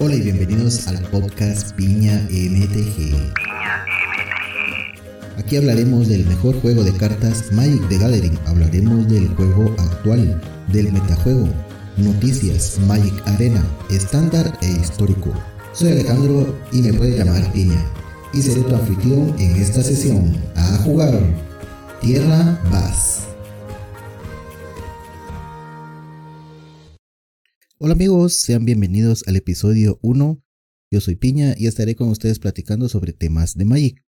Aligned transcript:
Hola 0.00 0.14
y 0.14 0.20
bienvenidos 0.20 0.86
al 0.86 1.00
podcast 1.10 1.72
Piña 1.74 2.24
MTG. 2.30 3.16
Aquí 5.36 5.56
hablaremos 5.56 6.06
del 6.06 6.24
mejor 6.24 6.60
juego 6.60 6.84
de 6.84 6.92
cartas 6.92 7.50
Magic 7.50 7.82
the 7.88 7.98
Gathering. 7.98 8.38
Hablaremos 8.46 9.08
del 9.08 9.26
juego 9.30 9.74
actual, 9.76 10.40
del 10.68 10.92
metajuego, 10.92 11.48
noticias, 11.96 12.78
Magic 12.86 13.12
Arena, 13.26 13.64
estándar 13.90 14.56
e 14.62 14.70
histórico. 14.70 15.32
Soy 15.72 15.90
Alejandro 15.90 16.56
y 16.70 16.80
me 16.80 16.92
puede 16.92 17.18
llamar 17.18 17.52
Piña. 17.52 17.84
Y 18.32 18.40
seré 18.40 18.60
tu 18.60 18.76
anfitrión 18.76 19.34
en 19.40 19.56
esta 19.56 19.82
sesión. 19.82 20.36
A 20.54 20.78
jugar. 20.84 21.18
Tierra 22.00 22.60
Bass. 22.70 23.27
Hola 27.80 27.92
amigos, 27.92 28.34
sean 28.34 28.64
bienvenidos 28.64 29.22
al 29.28 29.36
episodio 29.36 30.00
1. 30.02 30.42
Yo 30.90 31.00
soy 31.00 31.14
Piña 31.14 31.54
y 31.56 31.68
estaré 31.68 31.94
con 31.94 32.08
ustedes 32.08 32.40
platicando 32.40 32.88
sobre 32.88 33.12
temas 33.12 33.54
de 33.56 33.64
Magic. 33.64 34.04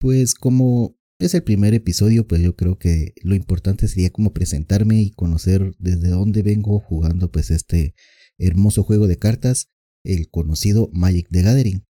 Pues 0.00 0.34
como 0.34 0.98
es 1.20 1.34
el 1.34 1.44
primer 1.44 1.72
episodio, 1.74 2.26
pues 2.26 2.42
yo 2.42 2.56
creo 2.56 2.76
que 2.76 3.14
lo 3.22 3.36
importante 3.36 3.86
sería 3.86 4.10
como 4.10 4.32
presentarme 4.32 5.00
y 5.00 5.12
conocer 5.12 5.76
desde 5.78 6.08
dónde 6.08 6.42
vengo 6.42 6.80
jugando 6.80 7.30
pues 7.30 7.52
este 7.52 7.94
hermoso 8.38 8.82
juego 8.82 9.06
de 9.06 9.18
cartas, 9.18 9.70
el 10.02 10.28
conocido 10.28 10.90
Magic 10.92 11.28
the 11.30 11.42
Gathering. 11.42 11.86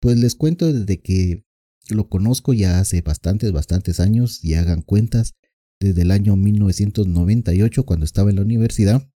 Pues 0.00 0.16
les 0.16 0.34
cuento 0.34 0.72
desde 0.72 1.02
que 1.02 1.44
lo 1.90 2.08
conozco 2.08 2.54
ya 2.54 2.80
hace 2.80 3.02
bastantes, 3.02 3.52
bastantes 3.52 4.00
años, 4.00 4.42
y 4.42 4.54
hagan 4.54 4.80
cuentas, 4.80 5.34
desde 5.78 6.00
el 6.00 6.12
año 6.12 6.34
1998 6.34 7.84
cuando 7.84 8.06
estaba 8.06 8.30
en 8.30 8.36
la 8.36 8.42
universidad 8.42 9.06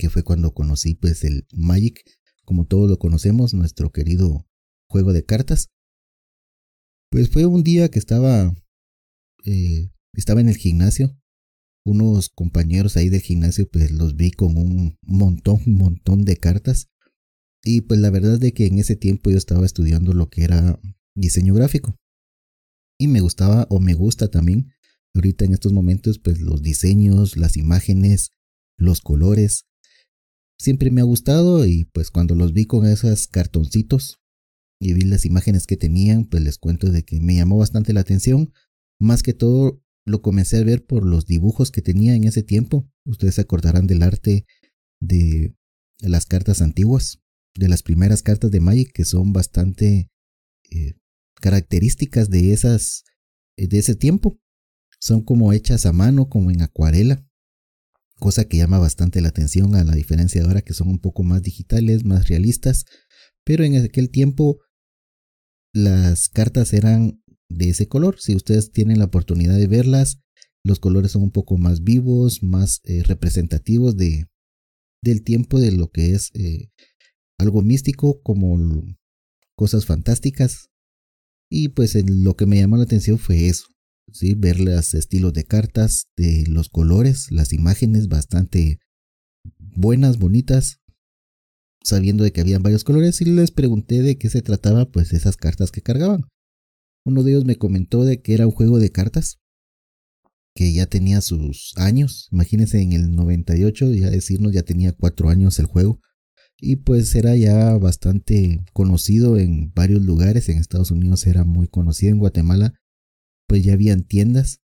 que 0.00 0.08
fue 0.08 0.24
cuando 0.24 0.54
conocí 0.54 0.94
pues 0.94 1.24
el 1.24 1.46
Magic, 1.52 2.02
como 2.46 2.66
todos 2.66 2.88
lo 2.88 2.98
conocemos, 2.98 3.52
nuestro 3.52 3.92
querido 3.92 4.48
juego 4.88 5.12
de 5.12 5.26
cartas. 5.26 5.68
Pues 7.10 7.28
fue 7.28 7.44
un 7.44 7.62
día 7.62 7.90
que 7.90 7.98
estaba, 7.98 8.54
eh, 9.44 9.90
estaba 10.14 10.40
en 10.40 10.48
el 10.48 10.56
gimnasio, 10.56 11.18
unos 11.84 12.30
compañeros 12.30 12.96
ahí 12.96 13.10
del 13.10 13.20
gimnasio 13.20 13.68
pues 13.70 13.90
los 13.90 14.16
vi 14.16 14.30
con 14.30 14.56
un 14.56 14.96
montón, 15.02 15.60
un 15.66 15.76
montón 15.76 16.24
de 16.24 16.38
cartas. 16.38 16.88
Y 17.62 17.82
pues 17.82 18.00
la 18.00 18.08
verdad 18.08 18.38
de 18.38 18.54
que 18.54 18.66
en 18.66 18.78
ese 18.78 18.96
tiempo 18.96 19.30
yo 19.30 19.36
estaba 19.36 19.66
estudiando 19.66 20.14
lo 20.14 20.30
que 20.30 20.44
era 20.44 20.80
diseño 21.14 21.52
gráfico. 21.52 21.94
Y 22.98 23.06
me 23.06 23.20
gustaba 23.20 23.66
o 23.68 23.80
me 23.80 23.92
gusta 23.92 24.28
también 24.28 24.72
ahorita 25.14 25.44
en 25.44 25.52
estos 25.52 25.74
momentos 25.74 26.18
pues 26.18 26.40
los 26.40 26.62
diseños, 26.62 27.36
las 27.36 27.58
imágenes, 27.58 28.30
los 28.78 29.02
colores 29.02 29.66
siempre 30.60 30.90
me 30.90 31.00
ha 31.00 31.04
gustado 31.04 31.64
y 31.64 31.86
pues 31.86 32.10
cuando 32.10 32.34
los 32.34 32.52
vi 32.52 32.66
con 32.66 32.86
esos 32.86 33.26
cartoncitos 33.26 34.20
y 34.78 34.92
vi 34.92 35.02
las 35.02 35.24
imágenes 35.24 35.66
que 35.66 35.76
tenían, 35.76 36.26
pues 36.26 36.42
les 36.42 36.58
cuento 36.58 36.90
de 36.90 37.02
que 37.02 37.20
me 37.20 37.36
llamó 37.36 37.56
bastante 37.56 37.92
la 37.92 38.00
atención. 38.00 38.52
Más 38.98 39.22
que 39.22 39.32
todo 39.32 39.82
lo 40.04 40.20
comencé 40.20 40.58
a 40.58 40.64
ver 40.64 40.84
por 40.84 41.06
los 41.06 41.26
dibujos 41.26 41.70
que 41.70 41.80
tenía 41.80 42.14
en 42.14 42.24
ese 42.24 42.42
tiempo. 42.42 42.86
Ustedes 43.06 43.36
se 43.36 43.40
acordarán 43.40 43.86
del 43.86 44.02
arte 44.02 44.46
de 45.00 45.54
las 46.00 46.26
cartas 46.26 46.60
antiguas, 46.60 47.22
de 47.54 47.68
las 47.68 47.82
primeras 47.82 48.22
cartas 48.22 48.50
de 48.50 48.60
Magic 48.60 48.92
que 48.92 49.06
son 49.06 49.32
bastante 49.32 50.10
eh, 50.70 50.94
características 51.36 52.28
de 52.28 52.52
esas 52.52 53.04
de 53.56 53.78
ese 53.78 53.94
tiempo. 53.94 54.38
Son 54.98 55.22
como 55.22 55.54
hechas 55.54 55.86
a 55.86 55.92
mano, 55.92 56.28
como 56.28 56.50
en 56.50 56.60
acuarela 56.60 57.29
cosa 58.20 58.44
que 58.44 58.58
llama 58.58 58.78
bastante 58.78 59.20
la 59.20 59.30
atención 59.30 59.74
a 59.74 59.82
la 59.82 59.94
diferencia 59.94 60.40
de 60.40 60.46
ahora 60.46 60.62
que 60.62 60.74
son 60.74 60.88
un 60.88 61.00
poco 61.00 61.24
más 61.24 61.42
digitales, 61.42 62.04
más 62.04 62.28
realistas, 62.28 62.84
pero 63.44 63.64
en 63.64 63.74
aquel 63.74 64.10
tiempo 64.10 64.60
las 65.74 66.28
cartas 66.28 66.72
eran 66.72 67.20
de 67.48 67.70
ese 67.70 67.88
color. 67.88 68.20
Si 68.20 68.36
ustedes 68.36 68.70
tienen 68.70 68.98
la 68.98 69.06
oportunidad 69.06 69.56
de 69.56 69.66
verlas, 69.66 70.20
los 70.64 70.78
colores 70.78 71.12
son 71.12 71.22
un 71.22 71.32
poco 71.32 71.56
más 71.58 71.82
vivos, 71.82 72.42
más 72.42 72.80
eh, 72.84 73.02
representativos 73.02 73.96
de, 73.96 74.26
del 75.02 75.24
tiempo 75.24 75.58
de 75.58 75.72
lo 75.72 75.90
que 75.90 76.14
es 76.14 76.30
eh, 76.34 76.70
algo 77.38 77.62
místico 77.62 78.20
como 78.22 78.56
cosas 79.56 79.86
fantásticas. 79.86 80.68
Y 81.50 81.70
pues 81.70 81.96
lo 82.08 82.36
que 82.36 82.46
me 82.46 82.60
llamó 82.60 82.76
la 82.76 82.84
atención 82.84 83.18
fue 83.18 83.48
eso, 83.48 83.64
ver 84.36 84.60
los 84.60 84.94
estilos 84.94 85.32
de 85.32 85.44
cartas, 85.44 86.08
de 86.16 86.44
los 86.48 86.68
colores, 86.68 87.30
las 87.30 87.52
imágenes 87.52 88.08
bastante 88.08 88.78
buenas, 89.58 90.18
bonitas, 90.18 90.80
sabiendo 91.82 92.24
de 92.24 92.32
que 92.32 92.40
habían 92.40 92.62
varios 92.62 92.84
colores 92.84 93.20
y 93.20 93.24
les 93.24 93.50
pregunté 93.50 94.02
de 94.02 94.18
qué 94.18 94.28
se 94.28 94.42
trataba 94.42 94.90
pues 94.90 95.12
esas 95.12 95.36
cartas 95.36 95.70
que 95.70 95.82
cargaban. 95.82 96.24
Uno 97.04 97.22
de 97.22 97.32
ellos 97.32 97.44
me 97.44 97.56
comentó 97.56 98.04
de 98.04 98.20
que 98.20 98.34
era 98.34 98.46
un 98.46 98.52
juego 98.52 98.78
de 98.78 98.90
cartas 98.90 99.38
que 100.54 100.72
ya 100.72 100.86
tenía 100.86 101.20
sus 101.20 101.72
años, 101.76 102.28
imagínense 102.32 102.82
en 102.82 102.92
el 102.92 103.12
98, 103.12 103.92
ya 103.92 104.10
decirnos 104.10 104.52
ya 104.52 104.62
tenía 104.62 104.92
cuatro 104.92 105.28
años 105.28 105.58
el 105.58 105.66
juego 105.66 106.00
y 106.60 106.76
pues 106.76 107.14
era 107.14 107.36
ya 107.36 107.76
bastante 107.78 108.62
conocido 108.72 109.38
en 109.38 109.72
varios 109.72 110.02
lugares, 110.02 110.48
en 110.48 110.58
Estados 110.58 110.90
Unidos 110.90 111.26
era 111.26 111.44
muy 111.44 111.68
conocido, 111.68 112.12
en 112.12 112.18
Guatemala 112.18 112.74
pues 113.50 113.64
ya 113.64 113.72
habían 113.72 114.04
tiendas 114.04 114.60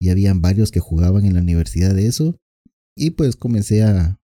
y 0.00 0.08
habían 0.08 0.42
varios 0.42 0.72
que 0.72 0.80
jugaban 0.80 1.24
en 1.24 1.34
la 1.34 1.40
universidad 1.40 1.94
de 1.94 2.08
eso. 2.08 2.36
Y 2.96 3.10
pues 3.10 3.36
comencé 3.36 3.84
a, 3.84 4.20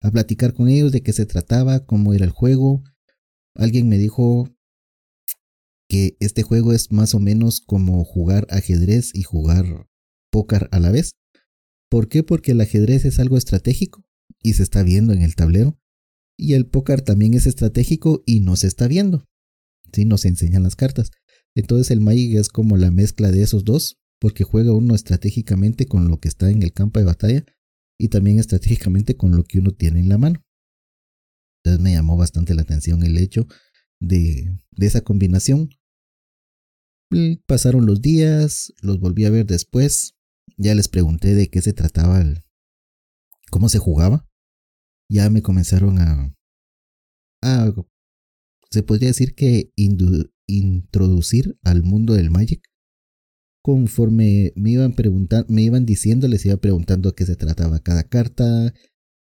a 0.00 0.10
platicar 0.12 0.54
con 0.54 0.68
ellos 0.68 0.92
de 0.92 1.02
qué 1.02 1.12
se 1.12 1.26
trataba, 1.26 1.84
cómo 1.84 2.14
era 2.14 2.24
el 2.24 2.30
juego. 2.30 2.84
Alguien 3.56 3.88
me 3.88 3.98
dijo 3.98 4.48
que 5.88 6.16
este 6.20 6.44
juego 6.44 6.72
es 6.72 6.92
más 6.92 7.12
o 7.16 7.18
menos 7.18 7.60
como 7.60 8.04
jugar 8.04 8.46
ajedrez 8.50 9.10
y 9.14 9.24
jugar 9.24 9.88
póker 10.30 10.68
a 10.70 10.78
la 10.78 10.92
vez. 10.92 11.16
¿Por 11.90 12.08
qué? 12.08 12.22
Porque 12.22 12.52
el 12.52 12.60
ajedrez 12.60 13.04
es 13.04 13.18
algo 13.18 13.36
estratégico 13.36 14.04
y 14.40 14.52
se 14.52 14.62
está 14.62 14.84
viendo 14.84 15.12
en 15.12 15.22
el 15.22 15.34
tablero. 15.34 15.76
Y 16.38 16.52
el 16.52 16.68
póker 16.68 17.02
también 17.02 17.34
es 17.34 17.46
estratégico 17.46 18.22
y 18.26 18.38
no 18.38 18.54
se 18.54 18.68
está 18.68 18.86
viendo. 18.86 19.26
Sí, 19.92 20.04
nos 20.04 20.24
enseñan 20.24 20.62
las 20.62 20.76
cartas. 20.76 21.10
Entonces 21.54 21.90
el 21.90 22.00
Magic 22.00 22.36
es 22.36 22.48
como 22.48 22.76
la 22.76 22.90
mezcla 22.90 23.30
de 23.30 23.42
esos 23.42 23.64
dos, 23.64 23.98
porque 24.20 24.44
juega 24.44 24.72
uno 24.72 24.94
estratégicamente 24.94 25.86
con 25.86 26.08
lo 26.08 26.20
que 26.20 26.28
está 26.28 26.50
en 26.50 26.62
el 26.62 26.72
campo 26.72 27.00
de 27.00 27.06
batalla 27.06 27.44
y 27.98 28.08
también 28.08 28.38
estratégicamente 28.38 29.16
con 29.16 29.36
lo 29.36 29.44
que 29.44 29.58
uno 29.58 29.72
tiene 29.72 30.00
en 30.00 30.08
la 30.08 30.18
mano. 30.18 30.44
Entonces 31.62 31.82
me 31.82 31.92
llamó 31.92 32.16
bastante 32.16 32.54
la 32.54 32.62
atención 32.62 33.02
el 33.02 33.18
hecho 33.18 33.46
de, 34.00 34.56
esa 34.78 35.02
combinación. 35.02 35.70
pasaron 37.46 37.86
los 37.86 38.00
días, 38.00 38.72
los 38.80 39.00
volví 39.00 39.24
a 39.24 39.30
ver 39.30 39.46
después, 39.46 40.14
ya 40.56 40.74
les 40.74 40.88
pregunté 40.88 41.34
de 41.34 41.48
qué 41.48 41.60
se 41.60 41.72
trataba, 41.72 42.24
cómo 43.50 43.68
se 43.68 43.78
jugaba. 43.78 44.26
Ya 45.10 45.28
me 45.28 45.42
comenzaron 45.42 45.98
a, 45.98 46.32
a 47.42 47.74
se 48.70 48.82
podría 48.82 49.08
decir 49.08 49.34
que 49.34 49.72
introducir 50.58 51.58
al 51.62 51.82
mundo 51.82 52.14
del 52.14 52.30
Magic. 52.30 52.62
Conforme 53.62 54.52
me 54.56 54.70
iban 54.70 54.94
preguntando, 54.94 55.52
me 55.52 55.62
iban 55.62 55.84
diciendo, 55.84 56.28
les 56.28 56.44
iba 56.46 56.56
preguntando 56.56 57.14
qué 57.14 57.26
se 57.26 57.36
trataba 57.36 57.80
cada 57.80 58.04
carta, 58.04 58.72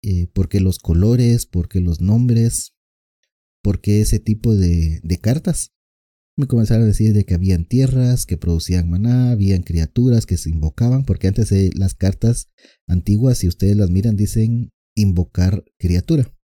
eh, 0.03 0.29
por 0.33 0.49
qué 0.49 0.61
los 0.61 0.79
colores, 0.79 1.47
por 1.47 1.69
qué 1.69 1.81
los 1.81 2.01
nombres, 2.01 2.75
por 3.63 3.81
qué 3.81 4.01
ese 4.01 4.21
tipo 4.21 4.55
de, 4.55 5.01
cartas. 5.21 5.73
Me 6.37 6.47
comenzaron 6.47 6.85
a 6.85 6.87
decir 6.87 7.15
de 7.15 7.25
que 7.25 7.35
habían 7.35 7.67
tierras 7.67 8.27
que 8.27 8.37
producían 8.37 8.91
maná, 8.91 9.33
habían 9.33 9.63
criaturas 9.63 10.27
que 10.27 10.37
se 10.37 10.51
invocaban, 10.51 11.05
porque 11.05 11.29
antes 11.29 11.49
de 11.49 11.71
las 11.75 11.95
cartas 11.95 12.51
antiguas, 12.87 13.39
si 13.39 13.49
ustedes 13.49 13.77
las 13.77 13.91
miran, 13.91 14.17
dicen 14.17 14.71
invocar 14.95 15.65
criatura. 15.79 16.36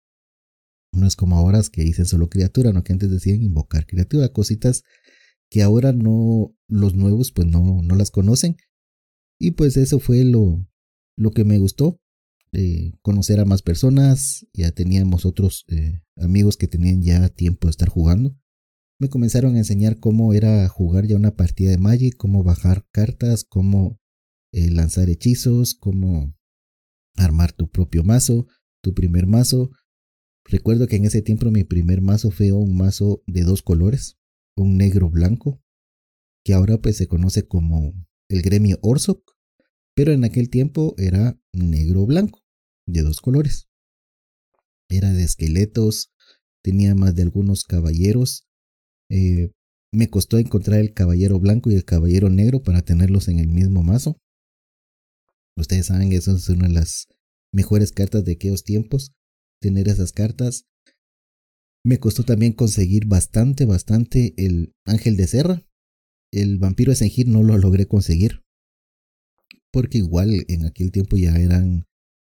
No 0.93 1.07
es 1.07 1.15
como 1.15 1.37
ahora 1.37 1.61
que 1.71 1.83
dicen 1.83 2.05
solo 2.05 2.29
criatura, 2.29 2.73
no 2.73 2.83
que 2.83 2.93
antes 2.93 3.09
decían 3.09 3.41
invocar 3.41 3.85
criatura, 3.85 4.29
cositas 4.29 4.83
que 5.49 5.61
ahora 5.61 5.91
no, 5.93 6.55
los 6.67 6.95
nuevos 6.95 7.31
pues 7.31 7.47
no, 7.47 7.81
no 7.81 7.95
las 7.95 8.11
conocen. 8.11 8.57
Y 9.39 9.51
pues 9.51 9.77
eso 9.77 9.99
fue 9.99 10.23
lo, 10.23 10.65
lo 11.17 11.31
que 11.31 11.43
me 11.43 11.57
gustó, 11.57 11.99
eh, 12.53 12.93
conocer 13.01 13.39
a 13.39 13.45
más 13.45 13.61
personas, 13.61 14.45
ya 14.53 14.71
teníamos 14.71 15.25
otros 15.25 15.65
eh, 15.69 16.01
amigos 16.17 16.57
que 16.57 16.67
tenían 16.67 17.01
ya 17.01 17.29
tiempo 17.29 17.67
de 17.67 17.71
estar 17.71 17.89
jugando. 17.89 18.37
Me 18.99 19.09
comenzaron 19.09 19.55
a 19.55 19.59
enseñar 19.59 19.99
cómo 19.99 20.33
era 20.33 20.67
jugar 20.67 21.07
ya 21.07 21.15
una 21.15 21.35
partida 21.35 21.71
de 21.71 21.77
Magic, 21.77 22.15
cómo 22.17 22.43
bajar 22.43 22.85
cartas, 22.91 23.45
cómo 23.45 23.99
eh, 24.53 24.69
lanzar 24.69 25.09
hechizos, 25.09 25.73
cómo 25.75 26.35
armar 27.15 27.53
tu 27.53 27.69
propio 27.69 28.03
mazo, 28.03 28.47
tu 28.83 28.93
primer 28.93 29.27
mazo, 29.27 29.71
Recuerdo 30.45 30.87
que 30.87 30.95
en 30.95 31.05
ese 31.05 31.21
tiempo 31.21 31.49
mi 31.51 31.63
primer 31.63 32.01
mazo 32.01 32.31
fue 32.31 32.51
un 32.51 32.75
mazo 32.75 33.23
de 33.27 33.43
dos 33.43 33.61
colores, 33.61 34.17
un 34.55 34.77
negro 34.77 35.09
blanco, 35.09 35.61
que 36.43 36.53
ahora 36.53 36.79
pues 36.79 36.97
se 36.97 37.07
conoce 37.07 37.47
como 37.47 37.93
el 38.29 38.41
gremio 38.41 38.79
Orsok, 38.81 39.21
pero 39.95 40.11
en 40.11 40.23
aquel 40.23 40.49
tiempo 40.49 40.95
era 40.97 41.39
negro 41.53 42.05
blanco, 42.05 42.43
de 42.87 43.01
dos 43.01 43.21
colores. 43.21 43.69
Era 44.89 45.13
de 45.13 45.23
esqueletos, 45.23 46.11
tenía 46.63 46.95
más 46.95 47.15
de 47.15 47.23
algunos 47.23 47.63
caballeros. 47.63 48.47
Eh, 49.09 49.51
me 49.93 50.09
costó 50.09 50.37
encontrar 50.37 50.79
el 50.79 50.93
caballero 50.93 51.39
blanco 51.39 51.69
y 51.69 51.75
el 51.75 51.85
caballero 51.85 52.29
negro 52.29 52.63
para 52.63 52.81
tenerlos 52.81 53.27
en 53.27 53.39
el 53.39 53.49
mismo 53.49 53.83
mazo. 53.83 54.17
Ustedes 55.57 55.87
saben 55.87 56.09
que 56.09 56.15
eso 56.15 56.35
es 56.35 56.47
una 56.49 56.67
de 56.67 56.73
las 56.73 57.07
mejores 57.53 57.91
cartas 57.91 58.23
de 58.23 58.33
aquellos 58.33 58.63
tiempos, 58.63 59.13
tener 59.61 59.87
esas 59.87 60.11
cartas. 60.11 60.65
Me 61.83 61.99
costó 61.99 62.23
también 62.23 62.53
conseguir 62.53 63.05
bastante, 63.05 63.65
bastante 63.65 64.33
el 64.37 64.73
ángel 64.85 65.15
de 65.15 65.27
serra. 65.27 65.65
El 66.33 66.59
vampiro 66.59 66.91
de 66.91 66.95
Sengir 66.95 67.27
no 67.27 67.43
lo 67.43 67.57
logré 67.57 67.87
conseguir. 67.87 68.43
Porque 69.71 69.99
igual 69.99 70.45
en 70.47 70.65
aquel 70.65 70.91
tiempo 70.91 71.17
ya 71.17 71.35
eran 71.35 71.85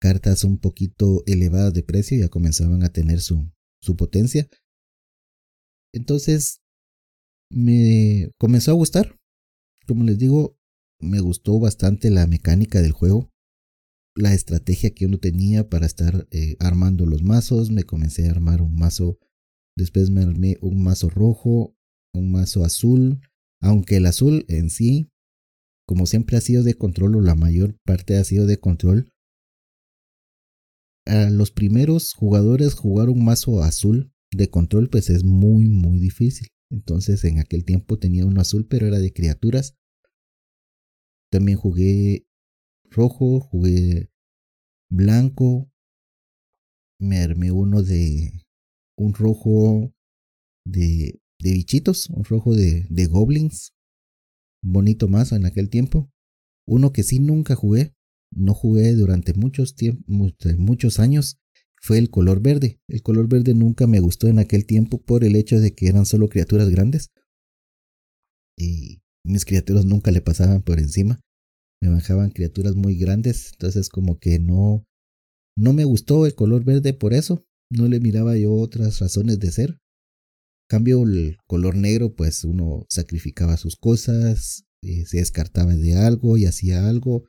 cartas 0.02 0.44
un 0.44 0.58
poquito 0.58 1.24
elevadas 1.26 1.74
de 1.74 1.84
precio, 1.84 2.20
ya 2.20 2.30
comenzaban 2.30 2.84
a 2.84 2.90
tener 2.90 3.22
su, 3.22 3.52
su 3.82 3.96
potencia. 3.96 4.50
Entonces 5.94 6.62
me 7.50 8.32
comenzó 8.38 8.72
a 8.72 8.76
gustar. 8.76 9.18
Como 9.88 10.04
les 10.04 10.18
digo, 10.18 10.58
me 11.00 11.20
gustó 11.20 11.60
bastante 11.60 12.10
la 12.10 12.28
mecánica 12.28 12.82
del 12.82 12.92
juego, 12.92 13.31
la 14.16 14.34
estrategia 14.34 14.94
que 14.94 15.06
uno 15.06 15.18
tenía 15.20 15.70
para 15.70 15.86
estar 15.86 16.28
eh, 16.32 16.56
armando 16.60 17.06
los 17.06 17.24
mazos. 17.24 17.72
Me 17.72 17.84
comencé 17.84 18.28
a 18.28 18.32
armar 18.32 18.62
un 18.62 18.76
mazo, 18.76 19.20
después 19.78 20.10
me 20.10 20.22
armé 20.22 20.58
un 20.62 20.84
mazo 20.84 21.10
rojo, 21.10 21.76
un 22.14 22.32
mazo 22.32 22.64
azul, 22.64 23.22
aunque 23.62 23.98
el 23.98 24.06
azul 24.06 24.46
en 24.48 24.70
sí, 24.70 25.12
como 25.88 26.06
siempre 26.06 26.38
ha 26.38 26.42
sido 26.42 26.64
de 26.64 26.76
control 26.76 27.16
o 27.16 27.22
la 27.22 27.36
mayor 27.36 27.78
parte 27.86 28.18
ha 28.18 28.24
sido 28.24 28.46
de 28.46 28.60
control, 28.60 29.12
a 31.06 31.30
los 31.30 31.52
primeros 31.52 32.14
jugadores 32.14 32.74
jugar 32.76 33.10
un 33.10 33.26
mazo 33.26 33.64
azul 33.64 34.14
de 34.32 34.50
control 34.50 34.90
pues 34.90 35.10
es 35.10 35.24
muy 35.24 35.68
muy 35.68 36.00
difícil. 36.00 36.48
Entonces 36.70 37.24
en 37.26 37.40
aquel 37.40 37.66
tiempo 37.66 38.00
tenía 38.00 38.26
uno 38.26 38.40
azul, 38.40 38.66
pero 38.68 38.88
era 38.88 39.00
de 39.00 39.12
criaturas. 39.12 39.76
También 41.30 41.58
jugué 41.58 42.28
rojo, 42.92 43.40
jugué 43.40 44.12
blanco. 44.90 45.72
Me 47.00 47.20
armé 47.20 47.52
uno 47.52 47.82
de 47.82 48.46
un 48.98 49.14
rojo 49.14 49.94
de, 50.66 51.20
de 51.40 51.52
bichitos, 51.52 52.10
un 52.10 52.24
rojo 52.24 52.54
de, 52.56 52.86
de 52.90 53.06
goblins. 53.08 53.74
Bonito 54.64 55.08
mazo 55.08 55.36
en 55.36 55.46
aquel 55.46 55.70
tiempo. 55.70 56.12
Uno 56.68 56.92
que 56.92 57.02
sí 57.02 57.20
nunca 57.20 57.56
jugué, 57.56 57.96
no 58.32 58.54
jugué 58.54 58.94
durante 58.94 59.34
muchos, 59.34 59.76
muchos 60.08 61.00
años, 61.00 61.40
fue 61.82 61.98
el 61.98 62.12
color 62.12 62.42
verde. 62.42 62.80
El 62.88 63.02
color 63.02 63.28
verde 63.28 63.56
nunca 63.56 63.88
me 63.88 64.00
gustó 64.00 64.28
en 64.28 64.38
aquel 64.38 64.66
tiempo 64.68 65.02
por 65.02 65.24
el 65.24 65.36
hecho 65.36 65.60
de 65.60 65.74
que 65.74 65.88
eran 65.88 66.06
solo 66.06 66.30
criaturas 66.30 66.70
grandes. 66.70 67.10
Y 68.56 69.02
mis 69.26 69.46
criaturas 69.46 69.86
nunca 69.86 70.12
le 70.12 70.22
pasaban 70.22 70.62
por 70.62 70.80
encima. 70.80 71.20
Me 71.82 71.90
bajaban 71.90 72.30
criaturas 72.30 72.76
muy 72.76 72.96
grandes. 72.98 73.52
Entonces 73.54 73.90
como 73.90 74.20
que 74.20 74.40
no, 74.40 74.86
no 75.58 75.74
me 75.74 75.84
gustó 75.84 76.26
el 76.26 76.36
color 76.36 76.64
verde 76.64 76.94
por 76.94 77.14
eso. 77.14 77.46
No 77.70 77.88
le 77.88 78.00
miraba 78.00 78.38
yo 78.38 78.54
otras 78.54 79.00
razones 79.00 79.40
de 79.40 79.52
ser. 79.52 79.80
Cambio 80.70 81.04
el 81.04 81.38
color 81.48 81.76
negro, 81.76 82.16
pues 82.16 82.44
uno 82.44 82.86
sacrificaba 82.90 83.58
sus 83.58 83.76
cosas, 83.76 84.64
eh, 84.82 85.06
se 85.06 85.18
descartaba 85.18 85.76
de 85.76 85.96
algo 85.96 86.38
y 86.38 86.46
hacía 86.46 86.88
algo. 86.88 87.26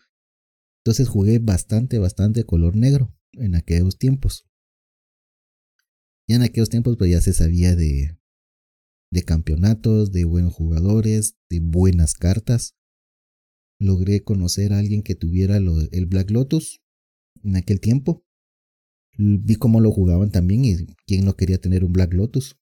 Entonces 0.84 1.08
jugué 1.08 1.38
bastante, 1.38 1.98
bastante 1.98 2.44
color 2.44 2.76
negro 2.76 3.14
en 3.32 3.54
aquellos 3.54 3.98
tiempos. 3.98 4.46
Y 6.28 6.34
en 6.34 6.42
aquellos 6.42 6.68
tiempos 6.68 6.96
pues 6.96 7.10
ya 7.10 7.20
se 7.20 7.32
sabía 7.32 7.74
de, 7.74 8.18
de 9.10 9.22
campeonatos, 9.22 10.12
de 10.12 10.24
buenos 10.24 10.54
jugadores, 10.54 11.36
de 11.50 11.60
buenas 11.60 12.14
cartas. 12.14 12.74
Logré 13.82 14.22
conocer 14.22 14.72
a 14.72 14.78
alguien 14.78 15.02
que 15.02 15.16
tuviera 15.16 15.56
el 15.56 16.06
Black 16.06 16.30
Lotus 16.30 16.80
en 17.42 17.56
aquel 17.56 17.80
tiempo. 17.80 18.24
Vi 19.18 19.56
cómo 19.56 19.80
lo 19.80 19.90
jugaban 19.90 20.30
también 20.30 20.64
y 20.64 20.86
quién 21.06 21.24
no 21.24 21.34
quería 21.34 21.60
tener 21.60 21.84
un 21.84 21.92
Black 21.92 22.14
Lotus. 22.14 22.56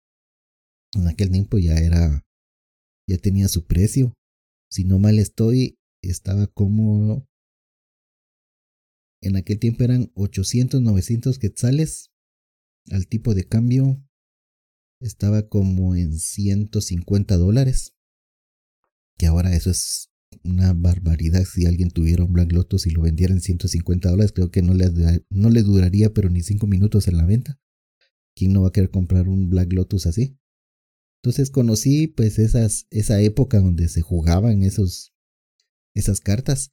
En 0.94 1.06
aquel 1.08 1.30
tiempo 1.30 1.58
ya 1.58 1.76
era, 1.76 2.24
ya 3.06 3.18
tenía 3.18 3.48
su 3.48 3.66
precio. 3.66 4.14
Si 4.70 4.84
no 4.84 4.98
mal 4.98 5.18
estoy, 5.18 5.78
estaba 6.02 6.46
como 6.46 7.28
en 9.22 9.36
aquel 9.36 9.58
tiempo 9.58 9.84
eran 9.84 10.10
800, 10.14 10.80
900 10.80 11.38
quetzales. 11.38 12.10
Al 12.90 13.06
tipo 13.06 13.34
de 13.34 13.46
cambio 13.46 14.02
estaba 15.00 15.48
como 15.48 15.94
en 15.94 16.18
150 16.18 17.36
dólares. 17.36 17.94
Que 19.18 19.26
ahora 19.26 19.54
eso 19.54 19.70
es 19.70 20.09
una 20.44 20.72
barbaridad. 20.72 21.44
Si 21.44 21.66
alguien 21.66 21.90
tuviera 21.90 22.24
un 22.24 22.32
Black 22.32 22.52
Lotus 22.52 22.86
y 22.86 22.90
lo 22.90 23.02
vendiera 23.02 23.32
en 23.32 23.40
150 23.40 24.10
dólares, 24.10 24.32
creo 24.32 24.50
que 24.50 24.62
no 24.62 24.74
le, 24.74 24.90
no 25.30 25.50
le 25.50 25.62
duraría 25.62 26.12
pero 26.12 26.30
ni 26.30 26.42
5 26.42 26.66
minutos 26.66 27.08
en 27.08 27.16
la 27.16 27.26
venta. 27.26 27.58
¿Quién 28.36 28.52
no 28.52 28.62
va 28.62 28.68
a 28.68 28.72
querer 28.72 28.90
comprar 28.90 29.28
un 29.28 29.50
Black 29.50 29.72
Lotus 29.72 30.06
así? 30.06 30.36
Entonces 31.22 31.50
conocí 31.50 32.06
pues 32.06 32.38
esa 32.38 33.20
época 33.20 33.60
donde 33.60 33.88
se 33.88 34.00
jugaban 34.00 34.62
esos, 34.62 35.12
esas 35.94 36.20
cartas 36.20 36.70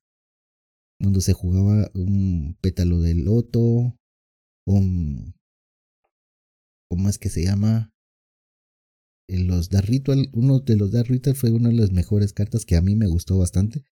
donde 0.99 1.21
se 1.21 1.33
jugaba 1.33 1.89
un 1.93 2.57
pétalo 2.61 3.01
de 3.01 3.15
loto, 3.15 3.95
un... 4.65 5.35
¿Cómo 6.89 7.09
es 7.09 7.17
que 7.17 7.29
se 7.29 7.43
llama? 7.43 7.91
En 9.27 9.47
los 9.47 9.69
Dark 9.69 9.87
Ritual, 9.87 10.29
uno 10.33 10.59
de 10.59 10.77
los 10.77 10.91
Dark 10.91 11.09
Ritual 11.09 11.35
fue 11.35 11.51
una 11.51 11.69
de 11.69 11.75
las 11.75 11.91
mejores 11.91 12.33
cartas 12.33 12.65
que 12.65 12.75
a 12.75 12.81
mí 12.81 12.95
me 12.95 13.07
gustó 13.07 13.37
bastante, 13.37 13.83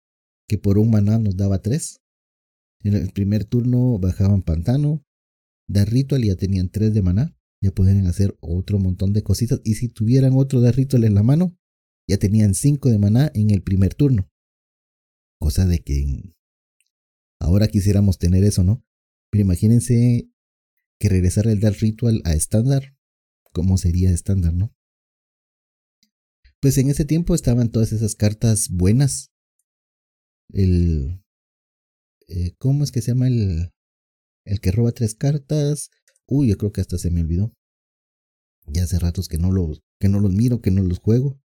que 0.48 0.58
por 0.58 0.78
un 0.78 0.90
maná 0.90 1.20
nos 1.20 1.36
daba 1.36 1.62
tres. 1.62 2.02
En 2.82 2.94
el 2.94 3.12
primer 3.12 3.46
turno 3.46 4.00
bajaban 4.00 4.42
Pantano, 4.42 5.04
Dark 5.68 5.92
Ritual 5.92 6.24
ya 6.24 6.36
tenían 6.36 6.70
tres 6.70 6.94
de 6.94 7.02
maná, 7.02 7.38
ya 7.62 7.72
podían 7.72 8.06
hacer 8.08 8.38
otro 8.40 8.80
montón 8.80 9.12
de 9.12 9.24
cositas, 9.24 9.60
y 9.64 9.76
si 9.76 9.90
tuvieran 9.90 10.34
otro 10.36 10.62
Dark 10.62 10.78
Ritual 10.78 11.04
en 11.04 11.16
la 11.16 11.24
mano, 11.24 11.58
ya 12.08 12.18
tenían 12.18 12.54
cinco 12.54 12.90
de 12.90 13.00
maná 13.00 13.32
en 13.34 13.50
el 13.50 13.62
primer 13.62 13.94
turno. 13.94 14.30
Cosa 15.40 15.66
de 15.66 15.80
que 15.80 16.36
Ahora 17.40 17.68
quisiéramos 17.68 18.18
tener 18.18 18.44
eso, 18.44 18.64
¿no? 18.64 18.84
Pero 19.30 19.44
imagínense 19.44 20.30
que 21.00 21.10
regresara 21.10 21.52
el 21.52 21.60
Dark 21.60 21.78
Ritual 21.80 22.22
a 22.24 22.34
estándar. 22.34 22.96
¿Cómo 23.52 23.78
sería 23.78 24.12
estándar, 24.12 24.54
no? 24.54 24.74
Pues 26.66 26.80
en 26.80 26.90
ese 26.90 27.06
tiempo 27.06 27.36
estaban 27.36 27.70
todas 27.70 27.94
esas 27.94 28.16
cartas 28.16 28.70
buenas. 28.72 29.30
El. 30.52 31.22
Eh, 32.28 32.56
¿Cómo 32.58 32.84
es 32.84 32.92
que 32.92 33.04
se 33.04 33.12
llama 33.12 33.28
el. 33.28 33.72
El 34.46 34.60
que 34.62 34.72
roba 34.72 34.92
tres 34.92 35.14
cartas? 35.14 35.92
Uy, 36.26 36.48
yo 36.48 36.58
creo 36.58 36.72
que 36.72 36.82
hasta 36.82 36.98
se 36.98 37.12
me 37.12 37.22
olvidó. 37.22 37.54
Ya 38.66 38.86
hace 38.86 38.98
ratos 38.98 39.28
que 39.28 39.38
no 39.38 39.52
los, 39.52 39.84
que 40.00 40.10
no 40.10 40.20
los 40.20 40.34
miro, 40.34 40.60
que 40.60 40.72
no 40.72 40.82
los 40.82 40.98
juego. 40.98 41.40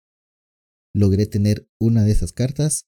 Logré 0.93 1.25
tener 1.25 1.67
una 1.81 2.05
de 2.05 2.11
esas 2.11 2.35
cartas 2.35 2.85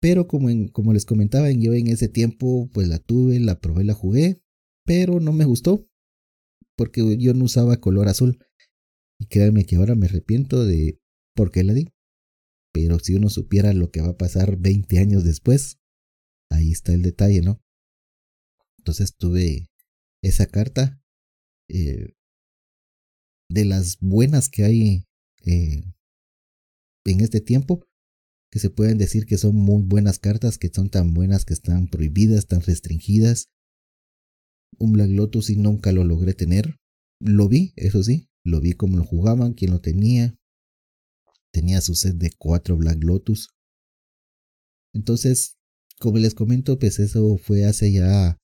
pero 0.00 0.26
como, 0.26 0.48
como 0.72 0.94
les 0.94 1.04
comentaba, 1.04 1.50
yo 1.50 1.74
en 1.74 1.88
ese 1.88 2.08
tiempo 2.08 2.70
pues 2.72 2.88
la 2.88 2.98
tuve, 2.98 3.40
la 3.40 3.60
probé, 3.60 3.84
la 3.84 3.92
jugué, 3.92 4.40
pero 4.86 5.20
no 5.20 5.34
me 5.34 5.44
gustó 5.44 5.86
porque 6.78 7.18
yo 7.18 7.34
no 7.34 7.44
usaba 7.44 7.76
color 7.76 8.08
azul. 8.08 8.38
Y 9.20 9.26
créanme 9.26 9.66
que 9.66 9.76
ahora 9.76 9.96
me 9.96 10.06
arrepiento 10.06 10.64
de 10.64 10.98
por 11.38 11.52
qué 11.52 11.62
la 11.62 11.72
di. 11.72 11.92
Pero 12.74 12.98
si 12.98 13.14
uno 13.14 13.30
supiera 13.30 13.72
lo 13.72 13.92
que 13.92 14.00
va 14.00 14.08
a 14.08 14.16
pasar 14.16 14.56
20 14.56 14.98
años 14.98 15.22
después, 15.22 15.78
ahí 16.50 16.72
está 16.72 16.92
el 16.92 17.02
detalle, 17.02 17.42
¿no? 17.42 17.60
Entonces 18.78 19.14
tuve 19.16 19.70
esa 20.20 20.46
carta 20.46 21.00
eh, 21.68 22.14
de 23.48 23.64
las 23.64 23.98
buenas 24.00 24.48
que 24.48 24.64
hay 24.64 25.04
eh, 25.44 25.84
en 27.06 27.20
este 27.20 27.40
tiempo 27.40 27.84
que 28.50 28.58
se 28.58 28.70
pueden 28.70 28.98
decir 28.98 29.24
que 29.26 29.38
son 29.38 29.54
muy 29.54 29.82
buenas 29.84 30.18
cartas, 30.18 30.58
que 30.58 30.70
son 30.74 30.90
tan 30.90 31.14
buenas 31.14 31.44
que 31.44 31.54
están 31.54 31.86
prohibidas, 31.86 32.48
tan 32.48 32.62
restringidas. 32.62 33.48
Un 34.76 34.92
Black 34.92 35.10
Lotus 35.10 35.50
y 35.50 35.56
nunca 35.56 35.92
lo 35.92 36.02
logré 36.02 36.34
tener. 36.34 36.78
Lo 37.20 37.48
vi, 37.48 37.74
eso 37.76 38.02
sí, 38.02 38.28
lo 38.44 38.60
vi 38.60 38.72
como 38.72 38.96
lo 38.96 39.04
jugaban, 39.04 39.52
quien 39.52 39.70
lo 39.70 39.80
tenía. 39.80 40.37
Tenía 41.58 41.80
su 41.80 41.96
set 41.96 42.14
de 42.14 42.30
cuatro 42.38 42.76
Black 42.76 43.02
Lotus. 43.02 43.48
Entonces, 44.94 45.56
como 45.98 46.18
les 46.18 46.32
comento, 46.32 46.78
pues 46.78 47.00
eso 47.00 47.36
fue 47.36 47.64
hace 47.64 47.90
ya 47.90 48.38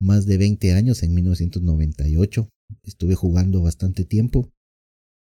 más 0.00 0.26
de 0.26 0.38
20 0.38 0.72
años, 0.74 1.02
en 1.02 1.12
1998. 1.12 2.48
Estuve 2.84 3.16
jugando 3.16 3.62
bastante 3.62 4.04
tiempo. 4.04 4.52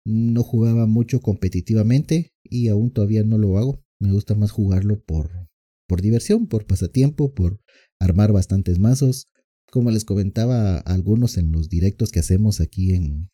No 0.06 0.44
jugaba 0.44 0.86
mucho 0.86 1.20
competitivamente 1.20 2.32
y 2.44 2.68
aún 2.68 2.92
todavía 2.92 3.24
no 3.24 3.40
lo 3.40 3.58
hago. 3.58 3.84
Me 4.00 4.12
gusta 4.12 4.36
más 4.36 4.52
jugarlo 4.52 5.04
por, 5.04 5.50
por 5.88 6.04
diversión, 6.04 6.46
por 6.46 6.68
pasatiempo, 6.68 7.34
por 7.34 7.60
armar 8.00 8.34
bastantes 8.34 8.78
mazos. 8.78 9.32
Como 9.72 9.90
les 9.90 10.06
comentaba 10.06 10.78
algunos 10.78 11.40
en 11.40 11.52
los 11.52 11.70
directos 11.70 12.12
que 12.12 12.20
hacemos 12.20 12.62
aquí 12.62 12.94
en, 12.94 13.32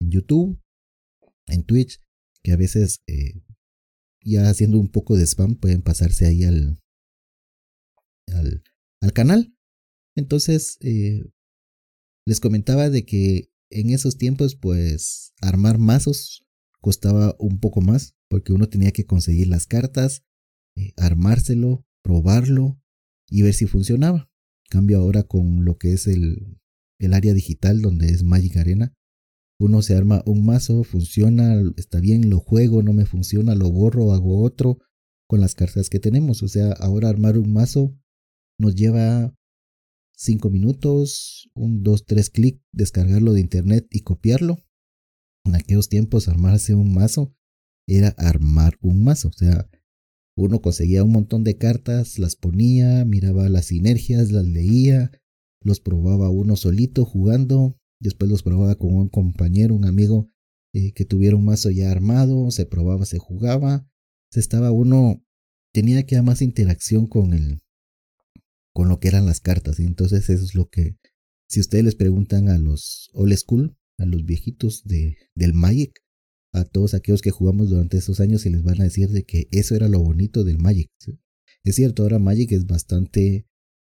en 0.00 0.10
YouTube, 0.10 0.60
en 1.46 1.62
Twitch, 1.62 2.00
que 2.42 2.52
a 2.52 2.56
veces 2.56 3.02
eh, 3.06 3.42
ya 4.22 4.48
haciendo 4.48 4.78
un 4.78 4.88
poco 4.88 5.16
de 5.16 5.26
spam 5.26 5.56
pueden 5.56 5.82
pasarse 5.82 6.26
ahí 6.26 6.44
al, 6.44 6.80
al, 8.28 8.62
al 9.00 9.12
canal. 9.12 9.54
Entonces, 10.16 10.78
eh, 10.80 11.30
les 12.26 12.40
comentaba 12.40 12.90
de 12.90 13.04
que 13.04 13.50
en 13.70 13.90
esos 13.90 14.16
tiempos, 14.16 14.56
pues, 14.56 15.32
armar 15.40 15.78
mazos 15.78 16.46
costaba 16.80 17.36
un 17.38 17.60
poco 17.60 17.80
más, 17.80 18.16
porque 18.28 18.52
uno 18.52 18.68
tenía 18.68 18.92
que 18.92 19.06
conseguir 19.06 19.48
las 19.48 19.66
cartas, 19.66 20.24
eh, 20.76 20.92
armárselo, 20.96 21.86
probarlo 22.02 22.80
y 23.28 23.42
ver 23.42 23.54
si 23.54 23.66
funcionaba. 23.66 24.30
Cambio 24.70 24.98
ahora 24.98 25.22
con 25.22 25.64
lo 25.64 25.78
que 25.78 25.92
es 25.92 26.06
el, 26.06 26.60
el 26.98 27.14
área 27.14 27.32
digital, 27.34 27.80
donde 27.80 28.08
es 28.08 28.22
Magic 28.22 28.56
Arena. 28.56 28.94
Uno 29.60 29.82
se 29.82 29.96
arma 29.96 30.22
un 30.24 30.46
mazo, 30.46 30.84
funciona, 30.84 31.60
está 31.76 32.00
bien, 32.00 32.30
lo 32.30 32.38
juego, 32.38 32.82
no 32.82 32.92
me 32.92 33.06
funciona, 33.06 33.54
lo 33.54 33.70
borro, 33.70 34.12
hago 34.12 34.42
otro 34.42 34.78
con 35.28 35.40
las 35.40 35.54
cartas 35.54 35.90
que 35.90 35.98
tenemos. 35.98 36.42
O 36.42 36.48
sea, 36.48 36.72
ahora 36.72 37.08
armar 37.08 37.38
un 37.38 37.52
mazo 37.52 37.96
nos 38.58 38.74
lleva 38.74 39.34
5 40.16 40.50
minutos, 40.50 41.50
un 41.54 41.82
2, 41.82 42.04
3 42.04 42.30
clics, 42.30 42.62
descargarlo 42.72 43.32
de 43.32 43.40
internet 43.40 43.86
y 43.90 44.00
copiarlo. 44.00 44.58
En 45.44 45.54
aquellos 45.54 45.88
tiempos 45.88 46.28
armarse 46.28 46.74
un 46.74 46.92
mazo 46.92 47.34
era 47.86 48.08
armar 48.18 48.78
un 48.80 49.02
mazo. 49.02 49.28
O 49.28 49.32
sea, 49.32 49.68
uno 50.36 50.60
conseguía 50.60 51.04
un 51.04 51.12
montón 51.12 51.42
de 51.44 51.56
cartas, 51.56 52.18
las 52.18 52.36
ponía, 52.36 53.04
miraba 53.04 53.48
las 53.48 53.66
sinergias, 53.66 54.30
las 54.30 54.44
leía, 54.44 55.10
los 55.62 55.80
probaba 55.80 56.30
uno 56.30 56.56
solito 56.56 57.04
jugando, 57.04 57.77
después 58.00 58.30
los 58.30 58.42
probaba 58.42 58.74
con 58.76 58.94
un 58.94 59.08
compañero, 59.08 59.74
un 59.74 59.84
amigo 59.84 60.30
eh, 60.72 60.92
que 60.92 61.04
tuviera 61.04 61.36
un 61.36 61.44
mazo 61.44 61.70
ya 61.70 61.90
armado, 61.90 62.50
se 62.50 62.66
probaba, 62.66 63.04
se 63.04 63.18
jugaba, 63.18 63.88
se 64.30 64.40
estaba 64.40 64.70
uno, 64.70 65.24
tenía 65.72 66.04
que 66.04 66.20
más 66.22 66.42
interacción 66.42 67.06
con 67.06 67.32
el, 67.32 67.62
con 68.72 68.88
lo 68.88 69.00
que 69.00 69.08
eran 69.08 69.26
las 69.26 69.40
cartas. 69.40 69.80
Y 69.80 69.84
entonces 69.84 70.28
eso 70.28 70.44
es 70.44 70.54
lo 70.54 70.68
que, 70.68 70.96
si 71.48 71.60
ustedes 71.60 71.84
les 71.84 71.94
preguntan 71.94 72.48
a 72.48 72.58
los 72.58 73.10
old 73.12 73.34
school, 73.36 73.76
a 73.98 74.04
los 74.04 74.24
viejitos 74.24 74.84
de, 74.84 75.16
del 75.34 75.54
Magic, 75.54 76.00
a 76.52 76.64
todos 76.64 76.94
aquellos 76.94 77.22
que 77.22 77.30
jugamos 77.30 77.70
durante 77.70 77.98
esos 77.98 78.20
años, 78.20 78.46
y 78.46 78.50
les 78.50 78.62
van 78.62 78.80
a 78.80 78.84
decir 78.84 79.10
de 79.10 79.24
que 79.24 79.48
eso 79.50 79.74
era 79.74 79.88
lo 79.88 80.00
bonito 80.00 80.44
del 80.44 80.58
Magic. 80.58 80.90
Es 81.64 81.74
cierto, 81.74 82.02
ahora 82.02 82.18
Magic 82.18 82.52
es 82.52 82.66
bastante 82.66 83.46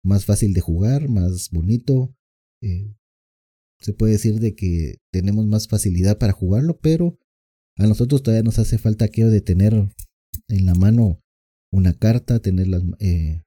más 0.04 0.26
fácil 0.26 0.54
de 0.54 0.62
jugar, 0.62 1.08
más 1.10 1.50
bonito. 1.52 2.16
Eh, 2.62 2.96
se 3.84 3.94
puede 3.94 4.14
decir 4.14 4.40
de 4.40 4.56
que 4.56 4.98
tenemos 5.12 5.46
más 5.46 5.68
facilidad 5.68 6.18
para 6.18 6.34
jugarlo, 6.34 6.80
pero 6.80 7.20
a 7.78 7.86
nosotros 7.86 8.24
todavía 8.24 8.44
nos 8.44 8.60
hace 8.60 8.78
falta 8.78 9.06
aquello 9.06 9.30
de 9.30 9.42
tener 9.42 9.74
en 10.48 10.66
la 10.66 10.74
mano 10.74 11.22
una 11.72 11.94
carta, 11.94 12.40
tenerla 12.40 12.82
eh, 13.00 13.44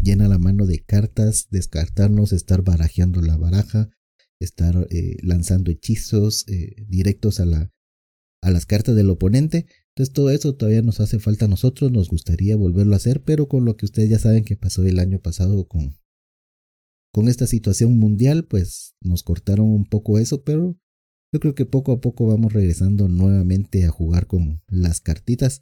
llena 0.00 0.28
la 0.28 0.38
mano 0.38 0.66
de 0.66 0.84
cartas, 0.84 1.48
descartarnos, 1.50 2.32
estar 2.32 2.62
barajeando 2.62 3.20
la 3.20 3.36
baraja, 3.36 3.90
estar 4.38 4.86
eh, 4.90 5.16
lanzando 5.22 5.70
hechizos 5.70 6.46
eh, 6.48 6.84
directos 6.86 7.40
a, 7.40 7.46
la, 7.46 7.72
a 8.42 8.50
las 8.50 8.66
cartas 8.66 8.94
del 8.94 9.10
oponente. 9.10 9.66
Entonces 9.88 10.12
todo 10.12 10.30
eso 10.30 10.54
todavía 10.54 10.82
nos 10.82 11.00
hace 11.00 11.18
falta 11.18 11.46
a 11.46 11.48
nosotros, 11.48 11.90
nos 11.90 12.08
gustaría 12.08 12.56
volverlo 12.56 12.94
a 12.94 12.96
hacer, 12.96 13.22
pero 13.22 13.48
con 13.48 13.64
lo 13.64 13.76
que 13.76 13.86
ustedes 13.86 14.10
ya 14.10 14.18
saben 14.18 14.44
que 14.44 14.56
pasó 14.56 14.84
el 14.84 14.98
año 14.98 15.20
pasado 15.20 15.66
con, 15.66 15.96
con 17.14 17.28
esta 17.28 17.46
situación 17.46 17.96
mundial, 17.96 18.44
pues 18.44 18.96
nos 19.00 19.22
cortaron 19.22 19.70
un 19.70 19.84
poco 19.84 20.18
eso, 20.18 20.42
pero 20.42 20.76
yo 21.32 21.38
creo 21.38 21.54
que 21.54 21.64
poco 21.64 21.92
a 21.92 22.00
poco 22.00 22.26
vamos 22.26 22.52
regresando 22.52 23.06
nuevamente 23.06 23.84
a 23.84 23.90
jugar 23.90 24.26
con 24.26 24.64
las 24.66 25.00
cartitas. 25.00 25.60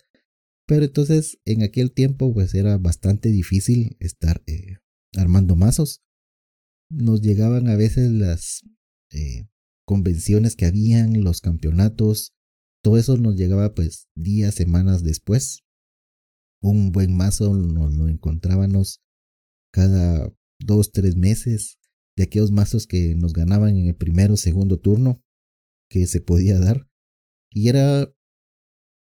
Pero 0.67 0.87
entonces 0.87 1.41
en 1.45 1.63
aquel 1.63 1.93
tiempo 1.93 2.33
pues 2.33 2.55
era 2.55 2.79
bastante 2.79 3.29
difícil 3.29 3.99
estar 4.01 4.43
eh, 4.47 4.79
armando 5.15 5.55
mazos. 5.55 6.01
Nos 6.89 7.21
llegaban 7.21 7.69
a 7.69 7.77
veces 7.77 8.11
las 8.11 8.63
eh, 9.11 9.47
convenciones 9.85 10.57
que 10.57 10.65
habían, 10.65 11.23
los 11.23 11.43
campeonatos, 11.43 12.33
todo 12.83 12.97
eso 12.97 13.19
nos 13.19 13.37
llegaba 13.37 13.75
pues 13.75 14.09
días, 14.15 14.55
semanas 14.55 15.03
después. 15.03 15.65
Un 16.63 16.93
buen 16.93 17.15
mazo 17.15 17.55
nos 17.55 17.93
lo 17.93 18.09
encontrábamos 18.09 19.03
cada 19.71 20.33
dos, 20.65 20.93
tres 20.93 21.17
meses 21.17 21.79
de 22.17 22.25
aquellos 22.25 22.51
mazos 22.51 22.87
que 22.87 23.15
nos 23.15 23.33
ganaban 23.33 23.77
en 23.77 23.87
el 23.89 23.97
primero, 23.97 24.37
segundo 24.37 24.79
turno 24.79 25.23
que 25.89 26.07
se 26.07 26.21
podía 26.21 26.59
dar. 26.59 26.89
Y 27.51 27.69
era 27.69 28.13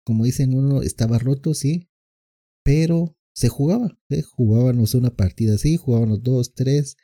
como 0.05 0.23
dicen 0.23 0.53
uno, 0.53 0.83
estaba 0.83 1.17
roto, 1.17 1.53
sí, 1.53 1.89
pero 2.63 3.17
se 3.33 3.49
jugaba, 3.49 3.97
¿eh? 4.09 4.21
jugábamos 4.21 4.93
una 4.93 5.09
partida 5.09 5.55
así, 5.55 5.75
jugábamos 5.77 6.23
dos, 6.23 6.53
tres, 6.53 6.95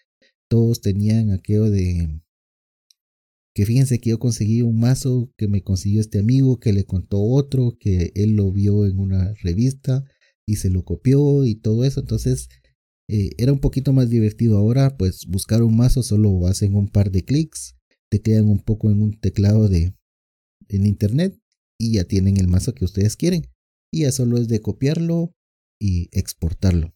todos 0.47 0.81
tenían 0.81 1.31
aquello 1.31 1.69
de 1.69 2.21
que 3.53 3.65
fíjense 3.65 3.99
que 3.99 4.11
yo 4.11 4.19
conseguí 4.19 4.61
un 4.61 4.79
mazo 4.79 5.33
que 5.35 5.49
me 5.49 5.61
consiguió 5.61 5.99
este 5.99 6.19
amigo, 6.19 6.59
que 6.59 6.71
le 6.71 6.85
contó 6.85 7.21
otro, 7.21 7.75
que 7.77 8.13
él 8.15 8.35
lo 8.37 8.51
vio 8.51 8.85
en 8.85 8.97
una 8.99 9.33
revista 9.41 10.05
y 10.45 10.55
se 10.55 10.69
lo 10.69 10.85
copió 10.85 11.43
y 11.43 11.55
todo 11.55 11.83
eso, 11.83 11.99
entonces 11.99 12.47
eh, 13.13 13.31
era 13.37 13.51
un 13.51 13.59
poquito 13.59 13.91
más 13.91 14.09
divertido 14.09 14.57
ahora, 14.57 14.95
pues 14.97 15.25
buscar 15.27 15.63
un 15.63 15.75
mazo 15.75 16.01
solo 16.01 16.47
hacen 16.47 16.75
un 16.75 16.87
par 16.87 17.11
de 17.11 17.25
clics, 17.25 17.75
te 18.09 18.21
quedan 18.21 18.47
un 18.47 18.59
poco 18.59 18.89
en 18.89 19.01
un 19.01 19.19
teclado 19.19 19.67
de 19.67 19.93
en 20.69 20.85
internet 20.85 21.37
y 21.77 21.95
ya 21.95 22.05
tienen 22.05 22.37
el 22.37 22.47
mazo 22.47 22.73
que 22.73 22.85
ustedes 22.85 23.17
quieren. 23.17 23.47
Y 23.91 24.03
ya 24.03 24.13
solo 24.13 24.37
es 24.37 24.47
de 24.47 24.61
copiarlo 24.61 25.33
y 25.77 26.07
exportarlo. 26.17 26.95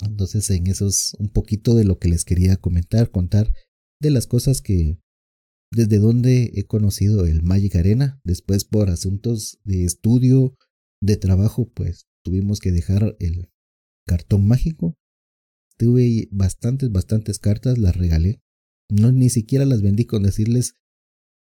Entonces 0.00 0.48
en 0.48 0.68
eso 0.68 0.86
es 0.86 1.14
un 1.18 1.28
poquito 1.28 1.74
de 1.74 1.84
lo 1.84 1.98
que 1.98 2.08
les 2.08 2.24
quería 2.24 2.56
comentar, 2.56 3.10
contar 3.10 3.52
de 4.00 4.10
las 4.10 4.26
cosas 4.26 4.62
que 4.62 4.98
desde 5.70 5.98
donde 5.98 6.52
he 6.54 6.64
conocido 6.64 7.26
el 7.26 7.42
Magic 7.42 7.76
Arena. 7.76 8.20
Después 8.24 8.64
por 8.64 8.88
asuntos 8.88 9.58
de 9.64 9.84
estudio, 9.84 10.56
de 11.02 11.18
trabajo, 11.18 11.70
pues 11.74 12.06
tuvimos 12.24 12.60
que 12.60 12.72
dejar 12.72 13.16
el 13.20 13.50
cartón 14.06 14.48
mágico. 14.48 14.96
Tuve 15.76 16.28
bastantes, 16.30 16.90
bastantes 16.90 17.38
cartas, 17.38 17.78
las 17.78 17.96
regalé. 17.96 18.40
No 18.88 19.12
ni 19.12 19.30
siquiera 19.30 19.64
las 19.64 19.82
vendí 19.82 20.04
con 20.04 20.22
decirles 20.22 20.74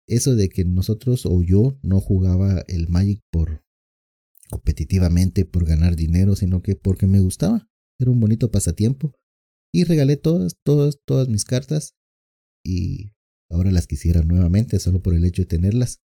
eso 0.06 0.34
de 0.34 0.48
que 0.48 0.64
nosotros 0.64 1.24
o 1.24 1.42
yo 1.42 1.78
no 1.82 2.00
jugaba 2.00 2.64
el 2.66 2.88
Magic 2.88 3.20
por 3.30 3.64
competitivamente, 4.50 5.44
por 5.44 5.64
ganar 5.64 5.96
dinero, 5.96 6.34
sino 6.34 6.62
que 6.62 6.74
porque 6.74 7.06
me 7.06 7.20
gustaba. 7.20 7.68
Era 7.98 8.10
un 8.10 8.20
bonito 8.20 8.50
pasatiempo. 8.50 9.14
Y 9.72 9.84
regalé 9.84 10.16
todas, 10.16 10.56
todas, 10.64 10.98
todas 11.06 11.28
mis 11.28 11.44
cartas. 11.44 11.94
Y 12.64 13.12
ahora 13.48 13.70
las 13.70 13.86
quisiera 13.86 14.22
nuevamente, 14.22 14.80
solo 14.80 15.00
por 15.00 15.14
el 15.14 15.24
hecho 15.24 15.42
de 15.42 15.46
tenerlas. 15.46 16.00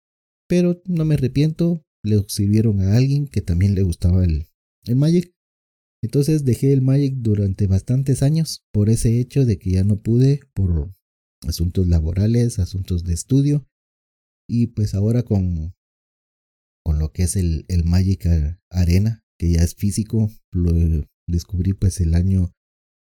Pero 0.48 0.82
no 0.86 1.04
me 1.04 1.16
arrepiento. 1.16 1.82
Le 2.04 2.24
sirvieron 2.28 2.82
a 2.82 2.96
alguien 2.96 3.28
que 3.28 3.42
también 3.42 3.74
le 3.74 3.82
gustaba 3.82 4.24
el, 4.24 4.46
el 4.86 4.96
Magic. 4.96 5.35
Entonces 6.04 6.46
dejé 6.46 6.74
el 6.74 6.82
Magic 6.82 7.16
durante 7.18 7.68
bastantes 7.68 8.22
años 8.22 8.64
por 8.72 8.90
ese 8.90 9.20
hecho 9.20 9.46
de 9.46 9.58
que 9.58 9.72
ya 9.72 9.84
no 9.84 10.02
pude 10.02 10.42
por 10.54 10.94
asuntos 11.48 11.88
laborales, 11.88 12.60
asuntos 12.60 13.04
de 13.04 13.14
estudio 13.14 13.68
y 14.48 14.68
pues 14.68 14.94
ahora 14.94 15.24
con, 15.24 15.74
con 16.84 17.00
lo 17.00 17.12
que 17.12 17.24
es 17.24 17.36
el, 17.36 17.66
el 17.68 17.84
Magic 17.84 18.28
Arena, 18.70 19.24
que 19.40 19.52
ya 19.52 19.64
es 19.64 19.75
físico, 19.75 20.30
lo 20.52 20.72
descubrí 21.28 21.74
pues 21.74 22.00
el 22.00 22.14
año, 22.14 22.52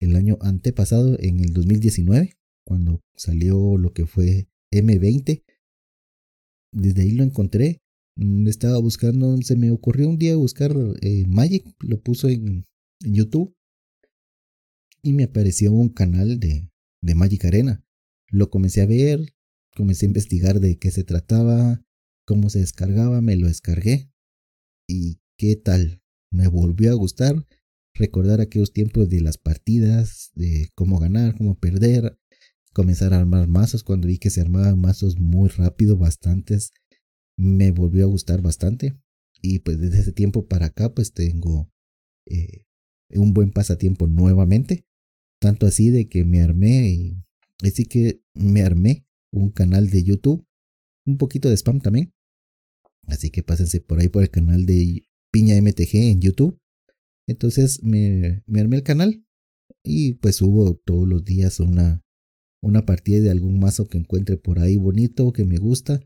el 0.01 0.15
año 0.15 0.38
antepasado, 0.41 1.17
en 1.19 1.39
el 1.39 1.53
2019, 1.53 2.34
cuando 2.65 3.01
salió 3.15 3.77
lo 3.77 3.93
que 3.93 4.05
fue 4.05 4.50
M20. 4.74 5.43
Desde 6.74 7.01
ahí 7.01 7.12
lo 7.12 7.24
encontré. 7.24 7.81
Mm, 8.15 8.48
estaba 8.48 8.77
buscando, 8.79 9.38
se 9.41 9.55
me 9.55 9.72
ocurrió 9.72 10.10
un 10.10 10.17
día 10.17 10.36
buscar 10.36 10.75
eh, 11.01 11.25
Magic, 11.27 11.65
lo 11.79 12.01
puso 12.01 12.27
en, 12.27 12.65
en, 13.03 13.13
YouTube 13.13 13.56
y 15.01 15.13
me 15.13 15.25
apareció 15.25 15.72
un 15.72 15.89
canal 15.89 16.39
de, 16.39 16.70
de 17.01 17.15
Magic 17.15 17.46
Arena. 17.46 17.84
Lo 18.27 18.50
comencé 18.50 18.82
a 18.82 18.86
ver, 18.86 19.34
Comencé 19.75 20.06
a 20.06 20.08
investigar 20.08 20.60
de 20.60 20.77
qué 20.77 20.91
se 20.91 21.03
trataba, 21.03 21.82
cómo 22.25 22.50
se 22.50 22.60
descargaba, 22.60 23.22
me 23.22 23.36
lo 23.36 23.48
descargué. 23.48 24.12
¿Y 24.88 25.22
qué 25.38 25.56
tal? 25.56 26.01
Me 26.32 26.48
volvió 26.48 26.91
a 26.91 26.96
gustar 26.96 27.46
recordar 27.94 28.41
aquellos 28.41 28.74
tiempos 28.74 29.10
de 29.10 29.22
las 29.22 29.38
partidas, 29.38 30.32
de 30.36 30.70
cómo 30.75 31.00
ganar, 31.00 31.38
cómo 31.38 31.58
perder, 31.58 32.18
comenzar 32.74 33.13
a 33.13 33.20
armar 33.20 33.48
mazos. 33.48 33.84
Cuando 33.84 34.08
vi 34.08 34.18
que 34.18 34.29
se 34.29 34.41
armaban 34.41 34.82
mazos 34.82 35.18
muy 35.18 35.50
rápido, 35.50 35.98
bastantes, 35.98 36.74
me 37.38 37.72
volvió 37.72 38.06
a 38.06 38.10
gustar 38.10 38.41
bastante. 38.41 39.00
Y 39.41 39.60
pues 39.60 39.79
desde 39.79 40.00
ese 40.00 40.12
tiempo 40.12 40.48
para 40.48 40.68
acá, 40.68 40.94
pues 40.94 41.13
tengo 41.13 41.72
eh, 42.25 42.65
un 43.12 43.34
buen 43.34 43.51
pasatiempo 43.51 44.08
nuevamente. 44.08 44.86
Tanto 45.39 45.66
así 45.66 45.89
de 45.89 46.10
que 46.10 46.25
me 46.25 46.42
armé 46.42 47.16
así 47.63 47.86
que 47.86 48.22
me 48.34 48.62
armé 48.62 49.06
un 49.32 49.51
canal 49.51 49.89
de 49.89 50.04
YouTube 50.04 50.46
un 51.06 51.18
poquito 51.18 51.50
de 51.50 51.58
spam 51.58 51.80
también. 51.80 52.13
Así 53.08 53.32
que 53.32 53.44
pásense 53.44 53.82
por 53.82 54.00
ahí 54.00 54.10
por 54.10 54.24
el 54.24 54.30
canal 54.30 54.66
de 54.66 55.04
Piña 55.32 55.60
MTG 55.60 55.96
en 55.96 56.22
YouTube. 56.22 56.60
Entonces 57.28 57.84
me, 57.84 58.44
me 58.46 58.62
armé 58.62 58.78
el 58.78 58.84
canal 58.84 59.25
y 59.84 60.13
pues 60.16 60.38
subo 60.38 60.75
todos 60.75 61.08
los 61.08 61.24
días 61.24 61.60
una, 61.60 62.04
una 62.62 62.86
partida 62.86 63.20
de 63.20 63.32
algún 63.32 63.60
mazo 63.60 63.88
que 63.88 63.98
encuentre 63.98 64.38
por 64.38 64.60
ahí 64.60 64.78
bonito, 64.78 65.32
que 65.32 65.46
me 65.46 65.58
gusta. 65.58 66.00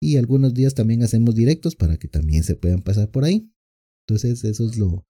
Y 0.00 0.16
algunos 0.16 0.54
días 0.54 0.74
también 0.74 1.02
hacemos 1.02 1.34
directos 1.34 1.76
para 1.76 1.96
que 1.96 2.08
también 2.08 2.44
se 2.44 2.54
puedan 2.54 2.82
pasar 2.82 3.10
por 3.10 3.24
ahí. 3.24 3.50
Entonces 4.06 4.44
eso 4.44 4.68
es 4.68 4.76
lo 4.76 5.06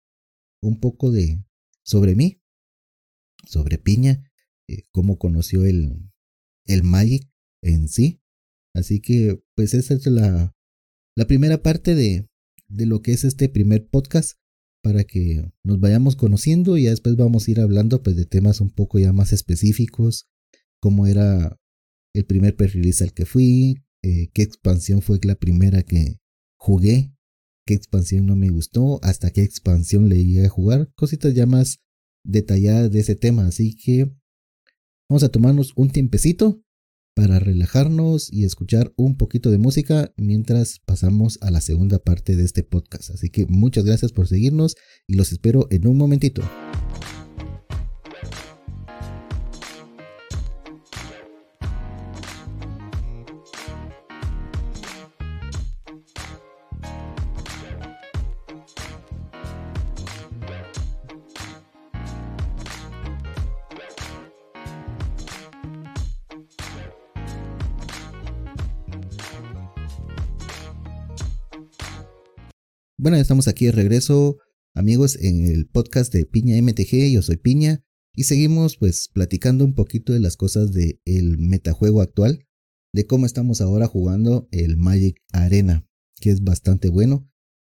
un 0.62 0.80
poco 0.80 1.10
de 1.10 1.44
sobre 1.82 2.14
mí, 2.14 2.40
sobre 3.46 3.78
Piña, 3.78 4.30
eh, 4.68 4.82
cómo 4.92 5.18
conoció 5.18 5.64
el, 5.64 6.10
el 6.66 6.82
Magic 6.82 7.30
en 7.62 7.88
sí. 7.88 8.20
Así 8.74 9.00
que 9.00 9.42
pues 9.54 9.74
esa 9.74 9.94
es 9.94 10.06
la, 10.06 10.54
la 11.16 11.26
primera 11.26 11.62
parte 11.62 11.94
de, 11.94 12.28
de 12.68 12.86
lo 12.86 13.02
que 13.02 13.12
es 13.12 13.24
este 13.24 13.48
primer 13.48 13.88
podcast 13.88 14.38
para 14.82 15.04
que 15.04 15.50
nos 15.64 15.80
vayamos 15.80 16.14
conociendo 16.14 16.76
y 16.76 16.84
ya 16.84 16.90
después 16.90 17.16
vamos 17.16 17.48
a 17.48 17.50
ir 17.50 17.60
hablando 17.60 18.02
pues 18.02 18.16
de 18.16 18.24
temas 18.24 18.60
un 18.60 18.70
poco 18.70 18.98
ya 18.98 19.12
más 19.12 19.32
específicos, 19.32 20.28
cómo 20.80 21.06
era 21.06 21.58
el 22.14 22.24
primer 22.24 22.54
pre-release 22.54 23.02
al 23.02 23.12
que 23.12 23.26
fui, 23.26 23.82
eh, 24.02 24.28
qué 24.32 24.42
expansión 24.42 25.02
fue 25.02 25.18
la 25.22 25.34
primera 25.34 25.82
que 25.82 26.20
jugué, 26.56 27.15
qué 27.66 27.74
expansión 27.74 28.26
no 28.26 28.36
me 28.36 28.48
gustó, 28.48 29.00
hasta 29.02 29.30
qué 29.30 29.42
expansión 29.42 30.08
le 30.08 30.24
llegué 30.24 30.46
a 30.46 30.50
jugar, 30.50 30.90
cositas 30.94 31.34
ya 31.34 31.46
más 31.46 31.80
detalladas 32.24 32.90
de 32.90 33.00
ese 33.00 33.16
tema, 33.16 33.46
así 33.46 33.74
que 33.74 34.10
vamos 35.08 35.22
a 35.22 35.28
tomarnos 35.28 35.72
un 35.76 35.90
tiempecito 35.90 36.62
para 37.14 37.38
relajarnos 37.38 38.30
y 38.30 38.44
escuchar 38.44 38.92
un 38.96 39.16
poquito 39.16 39.50
de 39.50 39.58
música 39.58 40.12
mientras 40.16 40.80
pasamos 40.84 41.38
a 41.40 41.50
la 41.50 41.62
segunda 41.62 41.98
parte 41.98 42.36
de 42.36 42.44
este 42.44 42.62
podcast. 42.62 43.10
Así 43.10 43.30
que 43.30 43.46
muchas 43.46 43.86
gracias 43.86 44.12
por 44.12 44.28
seguirnos 44.28 44.76
y 45.06 45.14
los 45.14 45.32
espero 45.32 45.66
en 45.70 45.86
un 45.88 45.96
momentito. 45.96 46.42
Bueno, 73.06 73.18
estamos 73.18 73.46
aquí 73.46 73.66
de 73.66 73.70
regreso, 73.70 74.38
amigos, 74.74 75.16
en 75.20 75.46
el 75.46 75.68
podcast 75.68 76.12
de 76.12 76.26
Piña 76.26 76.60
MTG. 76.60 77.12
Yo 77.12 77.22
soy 77.22 77.36
Piña 77.36 77.84
y 78.16 78.24
seguimos 78.24 78.78
pues 78.78 79.10
platicando 79.14 79.64
un 79.64 79.76
poquito 79.76 80.12
de 80.12 80.18
las 80.18 80.36
cosas 80.36 80.72
del 80.72 81.00
el 81.04 81.38
metajuego 81.38 82.02
actual, 82.02 82.48
de 82.92 83.06
cómo 83.06 83.24
estamos 83.24 83.60
ahora 83.60 83.86
jugando 83.86 84.48
el 84.50 84.76
Magic 84.76 85.22
Arena, 85.32 85.86
que 86.20 86.30
es 86.30 86.42
bastante 86.42 86.88
bueno, 86.88 87.30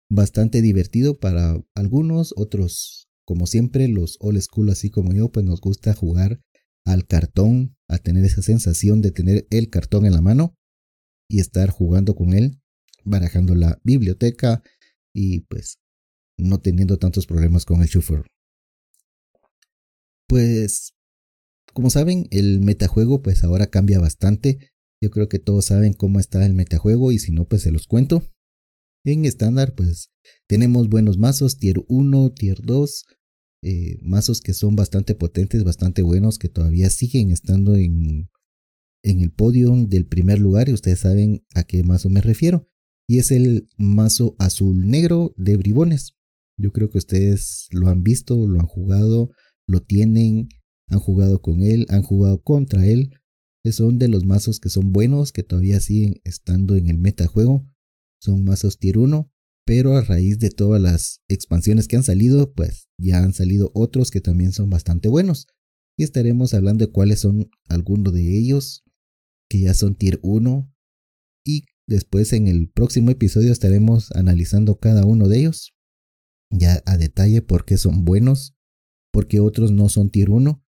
bastante 0.07 0.61
divertido 0.61 1.17
para 1.17 1.59
algunos, 1.73 2.35
otros, 2.37 3.09
como 3.25 3.47
siempre, 3.47 3.87
los 3.87 4.17
old 4.19 4.39
school 4.39 4.69
así 4.69 4.91
como 4.91 5.13
yo, 5.13 5.31
pues 5.31 5.47
nos 5.47 5.61
gusta 5.61 5.95
jugar 5.95 6.41
al 6.85 7.07
cartón, 7.07 7.75
a 7.87 7.97
tener 7.97 8.23
esa 8.23 8.43
sensación 8.43 9.01
de 9.01 9.09
tener 9.09 9.47
el 9.49 9.71
cartón 9.71 10.05
en 10.05 10.13
la 10.13 10.21
mano 10.21 10.55
y 11.27 11.39
estar 11.39 11.71
jugando 11.71 12.13
con 12.13 12.35
él, 12.35 12.61
barajando 13.03 13.55
la 13.55 13.81
biblioteca, 13.83 14.61
y 15.13 15.41
pues 15.41 15.77
no 16.37 16.59
teniendo 16.59 16.97
tantos 16.97 17.27
problemas 17.27 17.65
con 17.65 17.81
el 17.81 17.87
shuffle. 17.87 18.23
Pues, 20.27 20.93
como 21.73 21.89
saben, 21.89 22.27
el 22.31 22.59
metajuego 22.59 23.21
pues 23.21 23.43
ahora 23.43 23.67
cambia 23.67 23.99
bastante. 23.99 24.71
Yo 25.01 25.11
creo 25.11 25.29
que 25.29 25.39
todos 25.39 25.65
saben 25.65 25.93
cómo 25.93 26.19
está 26.19 26.45
el 26.45 26.53
metajuego 26.53 27.11
y 27.11 27.19
si 27.19 27.31
no 27.31 27.45
pues 27.45 27.61
se 27.61 27.71
los 27.71 27.87
cuento. 27.87 28.23
En 29.05 29.25
estándar 29.25 29.75
pues 29.75 30.09
tenemos 30.47 30.89
buenos 30.89 31.17
mazos, 31.17 31.57
tier 31.59 31.83
1, 31.87 32.31
tier 32.33 32.61
2, 32.61 33.05
eh, 33.63 33.97
mazos 34.01 34.41
que 34.41 34.53
son 34.53 34.75
bastante 34.75 35.13
potentes, 35.13 35.63
bastante 35.63 36.01
buenos, 36.01 36.39
que 36.39 36.49
todavía 36.49 36.89
siguen 36.89 37.31
estando 37.31 37.75
en, 37.75 38.29
en 39.03 39.19
el 39.19 39.31
podio 39.31 39.75
del 39.75 40.07
primer 40.07 40.39
lugar 40.39 40.69
y 40.69 40.73
ustedes 40.73 40.99
saben 40.99 41.45
a 41.53 41.63
qué 41.63 41.83
mazo 41.83 42.09
me 42.09 42.21
refiero 42.21 42.69
y 43.07 43.19
es 43.19 43.31
el 43.31 43.69
mazo 43.77 44.35
azul 44.39 44.87
negro 44.87 45.33
de 45.37 45.57
bribones. 45.57 46.15
Yo 46.57 46.71
creo 46.71 46.89
que 46.89 46.97
ustedes 46.97 47.67
lo 47.71 47.89
han 47.89 48.03
visto, 48.03 48.47
lo 48.47 48.59
han 48.59 48.67
jugado, 48.67 49.31
lo 49.67 49.81
tienen, 49.81 50.49
han 50.87 50.99
jugado 50.99 51.41
con 51.41 51.61
él, 51.61 51.85
han 51.89 52.03
jugado 52.03 52.41
contra 52.41 52.85
él. 52.85 53.11
Son 53.71 53.97
de 53.97 54.07
los 54.07 54.25
mazos 54.25 54.59
que 54.59 54.69
son 54.69 54.91
buenos, 54.91 55.31
que 55.31 55.43
todavía 55.43 55.79
siguen 55.79 56.21
estando 56.23 56.75
en 56.75 56.89
el 56.89 56.97
metajuego. 56.97 57.65
Son 58.21 58.43
mazos 58.43 58.77
tier 58.77 58.97
1, 58.97 59.31
pero 59.65 59.95
a 59.95 60.01
raíz 60.01 60.39
de 60.39 60.49
todas 60.49 60.81
las 60.81 61.21
expansiones 61.27 61.87
que 61.87 61.95
han 61.95 62.03
salido, 62.03 62.53
pues 62.53 62.89
ya 62.97 63.23
han 63.23 63.33
salido 63.33 63.71
otros 63.73 64.11
que 64.11 64.21
también 64.21 64.51
son 64.51 64.69
bastante 64.69 65.07
buenos. 65.07 65.47
Y 65.97 66.03
estaremos 66.03 66.53
hablando 66.53 66.85
de 66.85 66.91
cuáles 66.91 67.21
son 67.21 67.49
algunos 67.67 68.13
de 68.13 68.37
ellos 68.37 68.83
que 69.49 69.61
ya 69.61 69.73
son 69.73 69.95
tier 69.95 70.19
1 70.23 70.69
y 70.69 70.72
Después 71.85 72.31
en 72.31 72.47
el 72.47 72.69
próximo 72.69 73.11
episodio 73.11 73.51
estaremos 73.51 74.11
analizando 74.13 74.79
cada 74.79 75.05
uno 75.05 75.27
de 75.27 75.39
ellos, 75.39 75.73
ya 76.49 76.81
a 76.85 76.97
detalle 76.97 77.41
por 77.41 77.65
qué 77.65 77.77
son 77.77 78.05
buenos, 78.05 78.55
por 79.11 79.27
qué 79.27 79.41
otros 79.41 79.71
no 79.71 79.89
son 79.89 80.09
tier 80.09 80.29
1, 80.29 80.63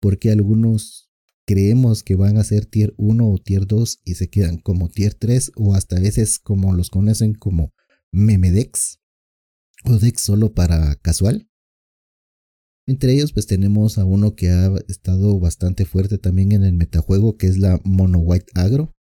por 0.00 0.18
qué 0.18 0.30
algunos 0.30 1.10
creemos 1.46 2.02
que 2.02 2.16
van 2.16 2.36
a 2.36 2.44
ser 2.44 2.66
tier 2.66 2.94
1 2.98 3.26
o 3.26 3.38
tier 3.38 3.66
2 3.66 4.02
y 4.04 4.16
se 4.16 4.28
quedan 4.28 4.58
como 4.58 4.90
tier 4.90 5.14
3 5.14 5.52
o 5.56 5.74
hasta 5.74 5.98
veces 5.98 6.38
como 6.38 6.74
los 6.74 6.90
conocen 6.90 7.32
como 7.32 7.72
memedex 8.12 9.00
o 9.84 9.98
dex 9.98 10.20
solo 10.20 10.52
para 10.52 10.96
casual. 10.96 11.48
Entre 12.86 13.14
ellos 13.14 13.32
pues 13.32 13.46
tenemos 13.46 13.96
a 13.96 14.04
uno 14.04 14.34
que 14.34 14.50
ha 14.50 14.70
estado 14.88 15.40
bastante 15.40 15.86
fuerte 15.86 16.18
también 16.18 16.52
en 16.52 16.64
el 16.64 16.74
metajuego 16.74 17.38
que 17.38 17.46
es 17.46 17.56
la 17.56 17.80
Mono 17.84 18.18
White 18.18 18.52
Agro 18.54 18.97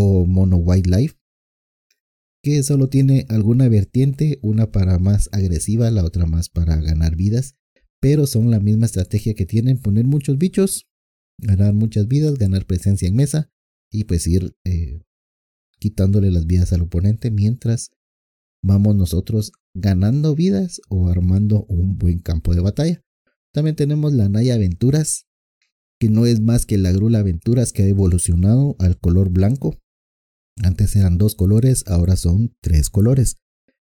o 0.00 0.26
Mono 0.26 0.58
Wildlife, 0.58 1.16
que 2.40 2.62
solo 2.62 2.88
tiene 2.88 3.26
alguna 3.28 3.68
vertiente, 3.68 4.38
una 4.42 4.70
para 4.70 5.00
más 5.00 5.28
agresiva, 5.32 5.90
la 5.90 6.04
otra 6.04 6.24
más 6.24 6.48
para 6.48 6.76
ganar 6.76 7.16
vidas, 7.16 7.56
pero 8.00 8.28
son 8.28 8.48
la 8.52 8.60
misma 8.60 8.86
estrategia 8.86 9.34
que 9.34 9.44
tienen 9.44 9.80
poner 9.80 10.06
muchos 10.06 10.38
bichos, 10.38 10.86
ganar 11.36 11.74
muchas 11.74 12.06
vidas, 12.06 12.34
ganar 12.34 12.64
presencia 12.64 13.08
en 13.08 13.16
mesa 13.16 13.50
y 13.90 14.04
pues 14.04 14.28
ir 14.28 14.54
eh, 14.64 15.02
quitándole 15.80 16.30
las 16.30 16.46
vidas 16.46 16.72
al 16.72 16.82
oponente 16.82 17.32
mientras 17.32 17.90
vamos 18.62 18.94
nosotros 18.94 19.50
ganando 19.74 20.36
vidas 20.36 20.80
o 20.88 21.08
armando 21.08 21.64
un 21.68 21.98
buen 21.98 22.20
campo 22.20 22.54
de 22.54 22.60
batalla. 22.60 23.02
También 23.52 23.74
tenemos 23.74 24.12
la 24.12 24.28
Naya 24.28 24.54
Aventuras, 24.54 25.26
que 25.98 26.08
no 26.08 26.24
es 26.24 26.38
más 26.38 26.66
que 26.66 26.78
la 26.78 26.92
Grula 26.92 27.18
Aventuras 27.18 27.72
que 27.72 27.82
ha 27.82 27.88
evolucionado 27.88 28.76
al 28.78 28.96
color 29.00 29.30
blanco 29.30 29.80
antes 30.64 30.96
eran 30.96 31.18
dos 31.18 31.34
colores, 31.34 31.84
ahora 31.86 32.16
son 32.16 32.56
tres 32.60 32.90
colores. 32.90 33.38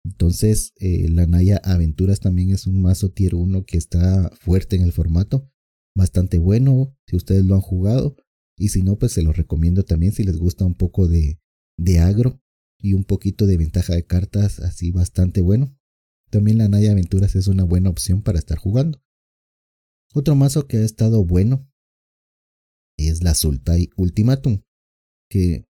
Entonces, 0.05 0.73
eh, 0.77 1.09
la 1.09 1.27
Naya 1.27 1.61
Aventuras 1.63 2.21
también 2.21 2.51
es 2.51 2.67
un 2.67 2.81
mazo 2.81 3.11
tier 3.11 3.35
1 3.35 3.65
que 3.65 3.77
está 3.77 4.31
fuerte 4.41 4.77
en 4.77 4.83
el 4.83 4.93
formato. 4.93 5.51
Bastante 5.95 6.39
bueno, 6.39 6.97
si 7.07 7.17
ustedes 7.17 7.45
lo 7.45 7.55
han 7.55 7.61
jugado. 7.61 8.17
Y 8.57 8.69
si 8.69 8.83
no, 8.83 8.99
pues 8.99 9.13
se 9.13 9.23
los 9.23 9.37
recomiendo 9.37 9.85
también 9.85 10.13
si 10.13 10.23
les 10.25 10.37
gusta 10.37 10.65
un 10.65 10.75
poco 10.75 11.07
de, 11.09 11.41
de 11.79 11.99
agro 11.99 12.41
y 12.79 12.95
un 12.95 13.05
poquito 13.05 13.47
de 13.47 13.57
ventaja 13.57 13.95
de 13.95 14.07
cartas, 14.07 14.61
así 14.61 14.91
bastante 14.91 15.41
bueno. 15.41 15.77
También 16.31 16.59
la 16.59 16.69
Naya 16.69 16.93
Aventuras 16.93 17.35
es 17.35 17.49
una 17.49 17.65
buena 17.65 17.91
opción 17.91 18.23
para 18.23 18.39
estar 18.39 18.59
jugando. 18.59 19.03
Otro 20.15 20.35
mazo 20.35 20.67
que 20.67 20.79
ha 20.79 20.85
estado 20.85 21.25
bueno 21.25 21.71
es 22.97 23.23
la 23.23 23.35
Sultai 23.35 23.91
Ultimatum, 23.97 24.63
que 25.29 25.70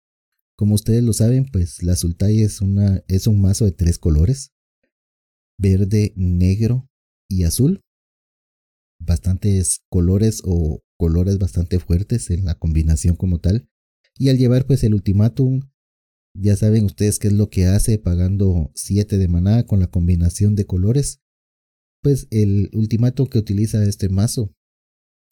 como 0.55 0.75
ustedes 0.75 1.03
lo 1.03 1.13
saben, 1.13 1.45
pues 1.45 1.81
la 1.81 1.95
Sultai 1.95 2.41
es, 2.41 2.61
una, 2.61 3.03
es 3.07 3.27
un 3.27 3.41
mazo 3.41 3.65
de 3.65 3.71
tres 3.71 3.97
colores. 3.97 4.51
Verde, 5.59 6.13
negro 6.15 6.87
y 7.29 7.43
azul. 7.43 7.81
Bastantes 8.99 9.81
colores 9.89 10.41
o 10.45 10.81
colores 10.97 11.39
bastante 11.39 11.79
fuertes 11.79 12.29
en 12.29 12.45
la 12.45 12.55
combinación 12.55 13.15
como 13.15 13.39
tal. 13.39 13.67
Y 14.17 14.29
al 14.29 14.37
llevar 14.37 14.67
pues 14.67 14.83
el 14.83 14.93
ultimátum, 14.93 15.61
ya 16.35 16.55
saben 16.55 16.85
ustedes 16.85 17.19
qué 17.19 17.27
es 17.27 17.33
lo 17.33 17.49
que 17.49 17.65
hace 17.65 17.97
pagando 17.97 18.71
7 18.75 19.17
de 19.17 19.27
maná 19.27 19.65
con 19.65 19.79
la 19.79 19.87
combinación 19.87 20.55
de 20.55 20.65
colores. 20.65 21.19
Pues 22.01 22.27
el 22.29 22.69
ultimátum 22.73 23.27
que 23.27 23.39
utiliza 23.39 23.83
este 23.83 24.09
mazo 24.09 24.53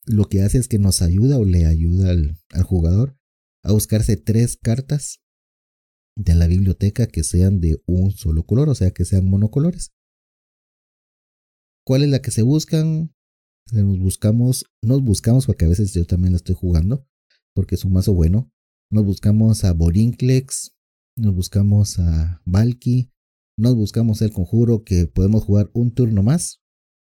lo 0.06 0.26
que 0.26 0.42
hace 0.42 0.58
es 0.58 0.68
que 0.68 0.80
nos 0.80 1.04
ayuda 1.04 1.38
o 1.38 1.46
le 1.46 1.68
ayuda 1.68 2.10
al, 2.10 2.40
al 2.50 2.64
jugador 2.64 3.21
a 3.64 3.72
buscarse 3.72 4.18
tres 4.18 4.58
cartas 4.58 5.22
de 6.18 6.36
la 6.36 6.48
biblioteca 6.48 7.08
que 7.08 7.24
sean 7.24 7.60
de 7.60 7.82
un 7.86 8.12
solo 8.12 8.44
color, 8.44 8.70
o 8.70 8.76
sea 8.76 8.92
que 8.92 9.06
sean 9.06 9.30
monocolores. 9.30 9.92
¿Cuál 11.86 12.04
es 12.04 12.10
la 12.10 12.22
que 12.22 12.32
se 12.32 12.42
buscan? 12.42 13.14
Nos 13.72 14.00
buscamos, 14.00 14.66
nos 14.84 15.02
buscamos 15.02 15.46
porque 15.46 15.66
a 15.66 15.70
veces 15.70 15.94
yo 15.94 16.06
también 16.06 16.34
la 16.34 16.38
estoy 16.38 16.56
jugando, 16.56 17.08
porque 17.54 17.76
es 17.76 17.86
un 17.86 17.94
mazo 17.94 18.14
bueno. 18.14 18.52
Nos 18.92 19.06
buscamos 19.06 19.64
a 19.64 19.74
Borinclex, 19.74 20.76
nos 21.16 21.34
buscamos 21.34 22.00
a 22.00 22.42
Valky, 22.46 23.12
nos 23.58 23.76
buscamos 23.76 24.22
el 24.22 24.32
conjuro 24.32 24.84
que 24.84 25.08
podemos 25.08 25.44
jugar 25.44 25.70
un 25.74 25.92
turno 25.92 26.24
más, 26.24 26.62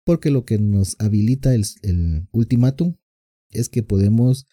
porque 0.05 0.31
lo 0.31 0.45
que 0.45 0.57
nos 0.57 0.95
habilita 0.99 1.53
el, 1.53 1.63
el 1.83 2.27
ultimátum 2.31 2.95
es 3.51 3.69
que 3.69 3.83
podemos 3.83 4.47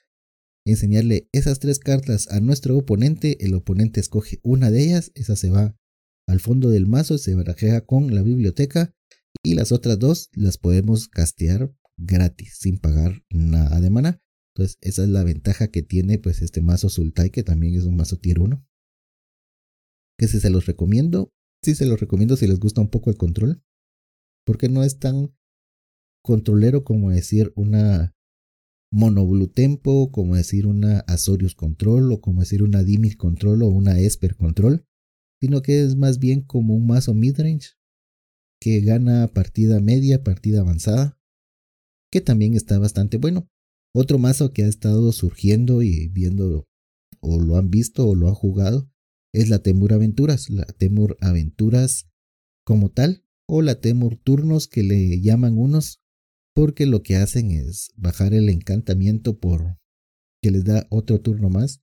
enseñarle 0.64 1.28
esas 1.32 1.58
tres 1.58 1.78
cartas 1.78 2.28
a 2.30 2.40
nuestro 2.40 2.76
oponente, 2.76 3.44
el 3.44 3.54
oponente 3.54 4.00
escoge 4.00 4.38
una 4.42 4.70
de 4.70 4.84
ellas, 4.84 5.10
esa 5.14 5.36
se 5.36 5.50
va 5.50 5.76
al 6.26 6.40
fondo 6.40 6.70
del 6.70 6.86
mazo, 6.86 7.18
se 7.18 7.34
barajea 7.34 7.84
con 7.84 8.14
la 8.14 8.22
biblioteca 8.22 8.94
y 9.42 9.54
las 9.54 9.72
otras 9.72 9.98
dos 9.98 10.30
las 10.32 10.58
podemos 10.58 11.08
castear 11.08 11.74
gratis, 11.96 12.56
sin 12.58 12.78
pagar 12.78 13.24
nada 13.30 13.80
de 13.80 13.90
mana. 13.90 14.20
Entonces 14.54 14.78
esa 14.80 15.02
es 15.02 15.08
la 15.08 15.24
ventaja 15.24 15.68
que 15.68 15.82
tiene 15.82 16.18
pues 16.18 16.42
este 16.42 16.60
mazo 16.60 16.88
Sultai, 16.88 17.30
que 17.30 17.42
también 17.42 17.74
es 17.74 17.84
un 17.84 17.96
mazo 17.96 18.18
tier 18.18 18.38
1. 18.40 18.64
Que 20.18 20.28
si 20.28 20.40
se 20.40 20.50
los 20.50 20.66
recomiendo, 20.66 21.32
sí 21.64 21.74
se 21.74 21.86
los 21.86 21.98
recomiendo 21.98 22.36
si 22.36 22.46
les 22.46 22.60
gusta 22.60 22.80
un 22.80 22.90
poco 22.90 23.10
el 23.10 23.16
control, 23.16 23.62
porque 24.44 24.68
no 24.68 24.84
es 24.84 24.98
tan 24.98 25.34
controlero 26.22 26.84
como 26.84 27.10
decir 27.10 27.52
una 27.56 28.14
Monoblue 28.92 29.48
Tempo, 29.48 30.12
como 30.12 30.36
decir 30.36 30.66
una 30.66 31.00
Azorius 31.00 31.54
Control, 31.54 32.12
o 32.12 32.20
como 32.20 32.40
decir 32.40 32.62
una 32.62 32.84
Dimir 32.84 33.16
Control 33.16 33.62
o 33.62 33.68
una 33.68 33.98
Esper 33.98 34.36
Control, 34.36 34.86
sino 35.40 35.62
que 35.62 35.82
es 35.82 35.96
más 35.96 36.18
bien 36.18 36.42
como 36.42 36.74
un 36.74 36.86
mazo 36.86 37.14
midrange 37.14 37.70
que 38.60 38.80
gana 38.80 39.26
partida 39.26 39.80
media, 39.80 40.22
partida 40.22 40.60
avanzada, 40.60 41.18
que 42.12 42.20
también 42.20 42.54
está 42.54 42.78
bastante 42.78 43.16
bueno. 43.16 43.48
Otro 43.94 44.18
mazo 44.18 44.52
que 44.52 44.62
ha 44.62 44.68
estado 44.68 45.10
surgiendo 45.10 45.82
y 45.82 46.08
viendo, 46.08 46.68
o 47.20 47.40
lo 47.40 47.56
han 47.56 47.70
visto 47.70 48.06
o 48.06 48.14
lo 48.14 48.28
han 48.28 48.34
jugado, 48.34 48.88
es 49.34 49.48
la 49.48 49.60
Temur 49.60 49.94
Aventuras, 49.94 50.50
la 50.50 50.64
Temur 50.64 51.16
Aventuras 51.20 52.08
como 52.64 52.90
tal, 52.90 53.24
o 53.48 53.62
la 53.62 53.80
Temur 53.80 54.16
Turnos 54.16 54.68
que 54.68 54.82
le 54.82 55.20
llaman 55.20 55.58
unos, 55.58 56.01
porque 56.54 56.86
lo 56.86 57.02
que 57.02 57.16
hacen 57.16 57.50
es 57.50 57.90
bajar 57.96 58.34
el 58.34 58.48
encantamiento 58.48 59.38
por 59.38 59.78
que 60.42 60.50
les 60.50 60.64
da 60.64 60.86
otro 60.90 61.20
turno 61.20 61.48
más. 61.48 61.80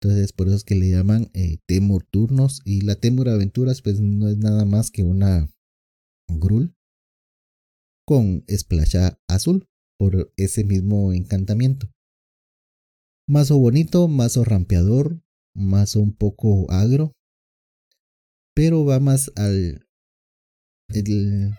Entonces 0.00 0.32
por 0.32 0.46
eso 0.46 0.56
es 0.56 0.64
que 0.64 0.74
le 0.74 0.90
llaman 0.90 1.30
eh, 1.34 1.58
Temur 1.66 2.04
turnos 2.04 2.60
y 2.64 2.82
la 2.82 2.96
Temur 2.96 3.28
aventuras 3.28 3.82
pues 3.82 4.00
no 4.00 4.28
es 4.28 4.38
nada 4.38 4.64
más 4.64 4.90
que 4.90 5.02
una 5.02 5.50
Grul 6.28 6.74
con 8.06 8.44
esplasha 8.46 9.18
azul 9.28 9.66
por 9.98 10.32
ese 10.36 10.64
mismo 10.64 11.12
encantamiento. 11.12 11.90
Mazo 13.28 13.58
bonito, 13.58 14.08
mazo 14.08 14.44
rampeador, 14.44 15.20
mazo 15.54 16.00
un 16.00 16.14
poco 16.14 16.70
agro, 16.70 17.12
pero 18.54 18.84
va 18.84 18.98
más 18.98 19.30
al 19.36 19.86
el, 20.88 21.52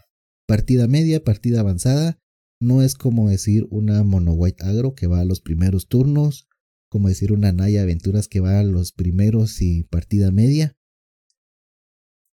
partida 0.47 0.87
media, 0.87 1.23
partida 1.23 1.61
avanzada 1.61 2.20
no 2.61 2.83
es 2.83 2.93
como 2.93 3.29
decir 3.29 3.67
una 3.71 4.03
Mono 4.03 4.33
White 4.33 4.63
Agro 4.63 4.93
que 4.93 5.07
va 5.07 5.19
a 5.19 5.25
los 5.25 5.41
primeros 5.41 5.87
turnos, 5.87 6.47
como 6.89 7.07
decir 7.07 7.33
una 7.33 7.51
Naya 7.51 7.81
Aventuras 7.81 8.27
que 8.27 8.39
va 8.39 8.59
a 8.59 8.63
los 8.63 8.91
primeros 8.91 9.61
y 9.63 9.83
partida 9.83 10.31
media. 10.31 10.77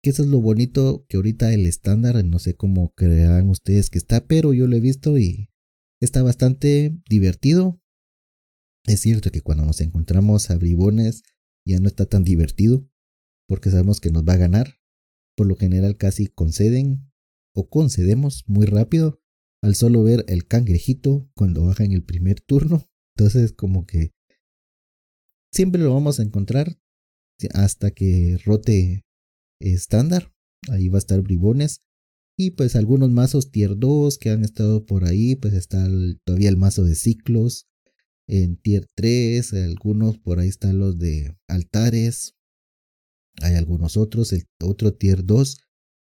Que 0.00 0.10
eso 0.10 0.22
es 0.22 0.28
lo 0.28 0.40
bonito 0.40 1.04
que 1.08 1.16
ahorita 1.16 1.52
el 1.52 1.66
estándar, 1.66 2.24
no 2.24 2.38
sé 2.38 2.54
cómo 2.54 2.92
crean 2.94 3.50
ustedes 3.50 3.90
que 3.90 3.98
está, 3.98 4.24
pero 4.26 4.52
yo 4.52 4.68
lo 4.68 4.76
he 4.76 4.80
visto 4.80 5.18
y 5.18 5.50
está 6.00 6.22
bastante 6.22 6.96
divertido. 7.08 7.80
Es 8.84 9.00
cierto 9.00 9.32
que 9.32 9.42
cuando 9.42 9.64
nos 9.64 9.80
encontramos 9.80 10.50
a 10.50 10.56
bribones 10.56 11.24
ya 11.64 11.80
no 11.80 11.88
está 11.88 12.06
tan 12.06 12.22
divertido, 12.22 12.88
porque 13.48 13.70
sabemos 13.70 14.00
que 14.00 14.10
nos 14.12 14.22
va 14.22 14.34
a 14.34 14.38
ganar. 14.38 14.76
Por 15.36 15.48
lo 15.48 15.56
general 15.56 15.96
casi 15.96 16.28
conceden 16.28 17.10
o 17.54 17.68
concedemos 17.68 18.44
muy 18.46 18.66
rápido 18.66 19.21
al 19.62 19.74
solo 19.76 20.02
ver 20.02 20.24
el 20.28 20.46
cangrejito 20.46 21.30
cuando 21.34 21.64
baja 21.64 21.84
en 21.84 21.92
el 21.92 22.02
primer 22.02 22.40
turno. 22.40 22.88
Entonces 23.16 23.52
como 23.52 23.86
que 23.86 24.12
siempre 25.52 25.80
lo 25.80 25.94
vamos 25.94 26.18
a 26.18 26.22
encontrar 26.22 26.78
hasta 27.54 27.90
que 27.90 28.38
rote 28.44 29.04
estándar. 29.60 30.32
Ahí 30.68 30.88
va 30.88 30.98
a 30.98 30.98
estar 30.98 31.20
bribones. 31.22 31.80
Y 32.36 32.52
pues 32.52 32.76
algunos 32.76 33.10
mazos 33.10 33.50
tier 33.50 33.76
2 33.76 34.18
que 34.18 34.30
han 34.30 34.44
estado 34.44 34.84
por 34.84 35.04
ahí. 35.04 35.36
Pues 35.36 35.54
está 35.54 35.86
todavía 36.24 36.48
el 36.48 36.56
mazo 36.56 36.84
de 36.84 36.94
ciclos. 36.94 37.68
En 38.28 38.56
tier 38.56 38.86
3. 38.94 39.52
Algunos 39.54 40.18
por 40.18 40.38
ahí 40.38 40.48
están 40.48 40.78
los 40.78 40.98
de 40.98 41.36
altares. 41.48 42.34
Hay 43.42 43.54
algunos 43.54 43.96
otros. 43.96 44.32
El 44.32 44.46
otro 44.62 44.94
tier 44.94 45.24
2. 45.24 45.58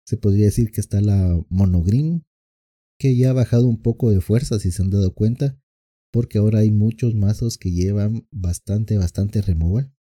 Se 0.05 0.17
podría 0.17 0.45
decir 0.45 0.71
que 0.71 0.81
está 0.81 1.01
la 1.01 1.41
monogreen 1.49 2.25
ya 3.11 3.31
ha 3.31 3.33
bajado 3.33 3.67
un 3.67 3.81
poco 3.81 4.11
de 4.11 4.21
fuerza 4.21 4.59
si 4.59 4.71
se 4.71 4.81
han 4.81 4.89
dado 4.89 5.13
cuenta, 5.13 5.59
porque 6.11 6.37
ahora 6.37 6.59
hay 6.59 6.71
muchos 6.71 7.15
mazos 7.15 7.57
que 7.57 7.71
llevan 7.71 8.27
bastante, 8.31 8.97
bastante 8.97 9.41
removal, 9.41 9.93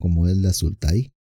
como 0.00 0.28
es 0.28 0.36
la 0.36 0.52
Sultai, 0.52 1.14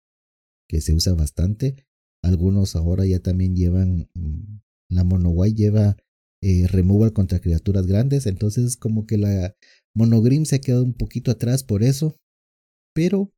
que 0.70 0.82
se 0.82 0.94
usa 0.94 1.14
bastante. 1.14 1.86
Algunos 2.24 2.76
ahora 2.76 3.06
ya 3.06 3.20
también 3.20 3.56
llevan, 3.56 4.10
mm, 4.14 4.60
la 4.90 5.04
Monowai 5.04 5.54
lleva 5.54 5.98
eh, 6.42 6.68
removal 6.68 7.14
contra 7.14 7.40
criaturas 7.40 7.88
grandes, 7.88 8.28
entonces 8.28 8.78
como 8.78 9.08
que 9.08 9.18
la 9.18 9.56
Monogrim 9.96 10.46
se 10.46 10.58
ha 10.58 10.62
quedado 10.62 10.84
un 10.84 10.94
poquito 10.94 11.32
atrás 11.32 11.64
por 11.64 11.82
eso, 11.82 12.20
pero 12.94 13.34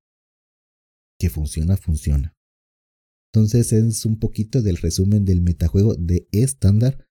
que 1.20 1.30
funciona, 1.30 1.78
funciona. 1.78 2.36
Entonces 3.32 3.72
es 3.72 4.06
un 4.06 4.20
poquito 4.20 4.62
del 4.62 4.78
resumen 4.78 5.24
del 5.24 5.42
metajuego 5.42 5.96
de 5.96 6.28
estándar 6.32 7.07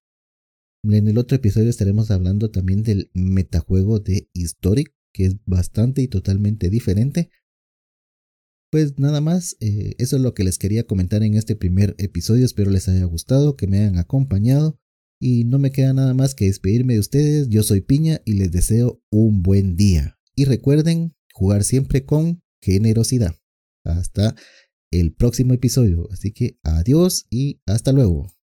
en 0.83 1.07
el 1.07 1.17
otro 1.17 1.35
episodio 1.35 1.69
estaremos 1.69 2.11
hablando 2.11 2.51
también 2.51 2.83
del 2.83 3.09
metajuego 3.13 3.99
de 3.99 4.29
Historic, 4.33 4.93
que 5.13 5.25
es 5.25 5.37
bastante 5.45 6.01
y 6.01 6.07
totalmente 6.07 6.69
diferente. 6.69 7.29
Pues 8.69 8.99
nada 8.99 9.21
más, 9.21 9.55
eh, 9.61 9.95
eso 9.97 10.17
es 10.17 10.21
lo 10.21 10.33
que 10.33 10.43
les 10.43 10.57
quería 10.57 10.85
comentar 10.85 11.23
en 11.23 11.35
este 11.35 11.55
primer 11.55 11.95
episodio. 11.97 12.45
Espero 12.45 12.69
les 12.69 12.89
haya 12.89 13.05
gustado, 13.05 13.55
que 13.55 13.67
me 13.67 13.79
hayan 13.79 13.97
acompañado. 13.97 14.79
Y 15.19 15.45
no 15.45 15.57
me 15.57 15.71
queda 15.71 15.93
nada 15.93 16.13
más 16.13 16.35
que 16.35 16.45
despedirme 16.45 16.93
de 16.93 16.99
ustedes. 16.99 17.49
Yo 17.49 17.63
soy 17.63 17.81
Piña 17.81 18.21
y 18.25 18.33
les 18.33 18.51
deseo 18.51 19.01
un 19.09 19.41
buen 19.41 19.75
día. 19.75 20.19
Y 20.35 20.45
recuerden 20.45 21.15
jugar 21.33 21.63
siempre 21.63 22.05
con 22.05 22.43
generosidad. 22.61 23.35
Hasta 23.83 24.35
el 24.91 25.13
próximo 25.13 25.53
episodio. 25.53 26.07
Así 26.11 26.31
que 26.31 26.59
adiós 26.61 27.25
y 27.29 27.61
hasta 27.65 27.93
luego. 27.93 28.36